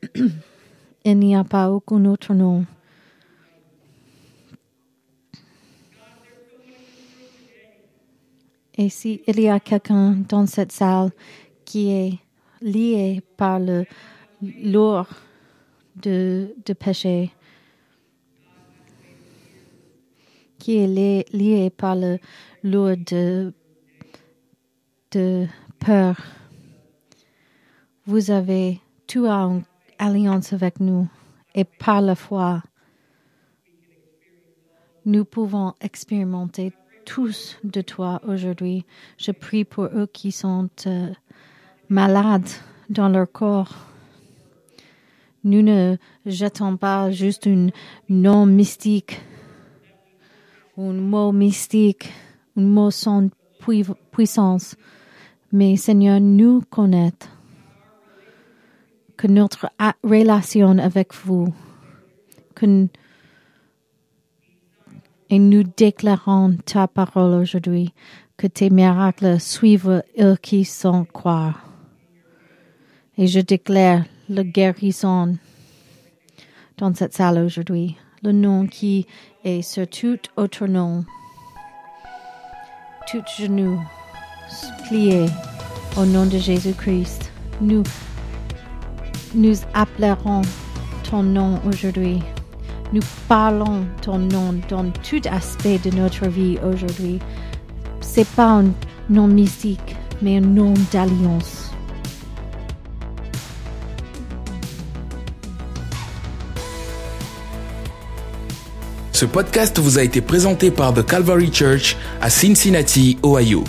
Il 1.06 1.18
n'y 1.18 1.36
a 1.36 1.44
pas 1.44 1.72
aucun 1.72 2.06
autre 2.06 2.34
nom. 2.34 2.66
Et 8.82 8.90
s'il 8.90 9.40
y 9.40 9.48
a 9.48 9.60
quelqu'un 9.60 10.16
dans 10.28 10.48
cette 10.48 10.72
salle 10.72 11.12
qui 11.66 11.92
est 11.92 12.18
lié 12.62 13.22
par 13.38 13.60
le 13.60 13.86
lourd 14.42 15.08
de, 15.98 16.56
de 16.66 16.74
péché, 16.74 17.32
qui 20.58 20.78
est 20.78 21.28
lié, 21.32 21.70
par 21.70 21.96
le 21.96 22.18
lourd 22.64 22.98
de, 23.06 23.54
de 25.12 25.46
peur, 25.78 26.16
vous 28.08 28.32
avez 28.32 28.82
tout 29.06 29.28
en 29.28 29.62
alliance 30.00 30.54
avec 30.54 30.80
nous 30.80 31.08
et 31.54 31.66
par 31.66 32.02
la 32.02 32.16
foi, 32.16 32.64
nous 35.06 35.24
pouvons 35.24 35.76
expérimenter 35.80 36.74
tous 37.14 37.58
de 37.66 37.82
toi 37.82 38.22
aujourd'hui. 38.26 38.86
Je 39.18 39.34
prie 39.34 39.66
pour 39.66 39.84
eux 39.84 40.08
qui 40.14 40.32
sont 40.32 40.70
euh, 40.88 41.10
malades 41.90 42.48
dans 42.90 43.10
leur 43.10 43.30
corps. 43.30 43.76
Nous 45.44 45.62
ne 45.62 45.98
jetons 46.26 46.78
pas 46.78 47.12
juste 47.12 47.46
une 47.48 47.72
nom 48.08 48.46
mystique, 48.46 49.20
un 50.78 50.94
mot 50.94 51.34
mystique, 51.34 52.10
un 52.56 52.62
mot 52.62 52.92
sans 52.92 53.28
puissance, 54.12 54.78
mais 55.52 55.76
Seigneur, 55.76 56.22
nous 56.22 56.62
connaître 56.62 57.28
que 59.18 59.28
notre 59.28 59.70
relation 60.02 60.78
avec 60.78 61.14
vous, 61.14 61.54
que 62.56 62.88
et 65.32 65.40
nous 65.40 65.64
déclarons 65.64 66.58
ta 66.66 66.88
parole 66.88 67.34
aujourd'hui, 67.34 67.94
que 68.36 68.48
tes 68.48 68.70
miracles 68.70 69.40
suivent 69.40 70.04
eux 70.20 70.36
qui 70.42 70.66
sont 70.66 71.06
croire. 71.06 71.66
Et 73.18 73.28
je 73.28 73.40
déclare 73.40 74.04
le 74.30 74.44
guérison 74.44 75.38
dans 76.78 76.94
cette 76.94 77.14
salle 77.14 77.38
aujourd'hui, 77.38 77.96
le 78.24 78.34
nom 78.34 78.68
qui 78.68 79.08
est 79.46 79.62
sur 79.62 79.88
tout 79.88 80.20
autre 80.36 80.68
nom. 80.68 81.06
Tout 83.10 83.24
genou 83.40 83.80
plié 84.88 85.28
au 85.98 86.06
nom 86.06 86.26
de 86.26 86.38
Jésus-Christ. 86.38 87.32
Nous, 87.62 87.84
nous 89.34 89.56
appellerons 89.74 90.42
ton 91.10 91.24
nom 91.24 91.58
aujourd'hui. 91.66 92.22
Nous 92.94 93.02
parlons 93.30 93.86
ton 94.02 94.18
nom 94.18 94.54
dans 94.70 94.84
tout 95.10 95.22
aspect 95.30 95.78
de 95.78 95.96
notre 95.96 96.28
vie 96.28 96.58
aujourd'hui. 96.64 97.20
C'est 98.02 98.28
pas 98.28 98.60
un 98.60 98.66
nom 99.10 99.28
mystique, 99.28 99.96
mais 100.22 100.36
un 100.38 100.42
nom 100.42 100.74
d'alliance. 100.92 101.72
Ce 109.14 109.24
podcast 109.26 109.80
vous 109.80 109.98
a 110.00 110.04
été 110.04 110.20
présenté 110.20 110.70
par 110.72 110.94
The 110.94 111.06
Calvary 111.06 111.54
Church 111.54 111.96
à 112.22 112.30
Cincinnati, 112.30 113.18
Ohio. 113.24 113.64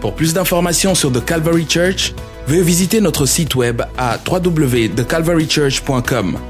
Pour 0.00 0.14
plus 0.14 0.34
d'informations 0.34 0.94
sur 0.96 1.12
The 1.12 1.24
Calvary 1.24 1.66
Church, 1.68 2.14
veuillez 2.48 2.62
visiter 2.62 3.00
notre 3.00 3.26
site 3.26 3.54
web 3.54 3.82
à 3.96 4.18
www.thecalvarychurch.com. 4.28 6.49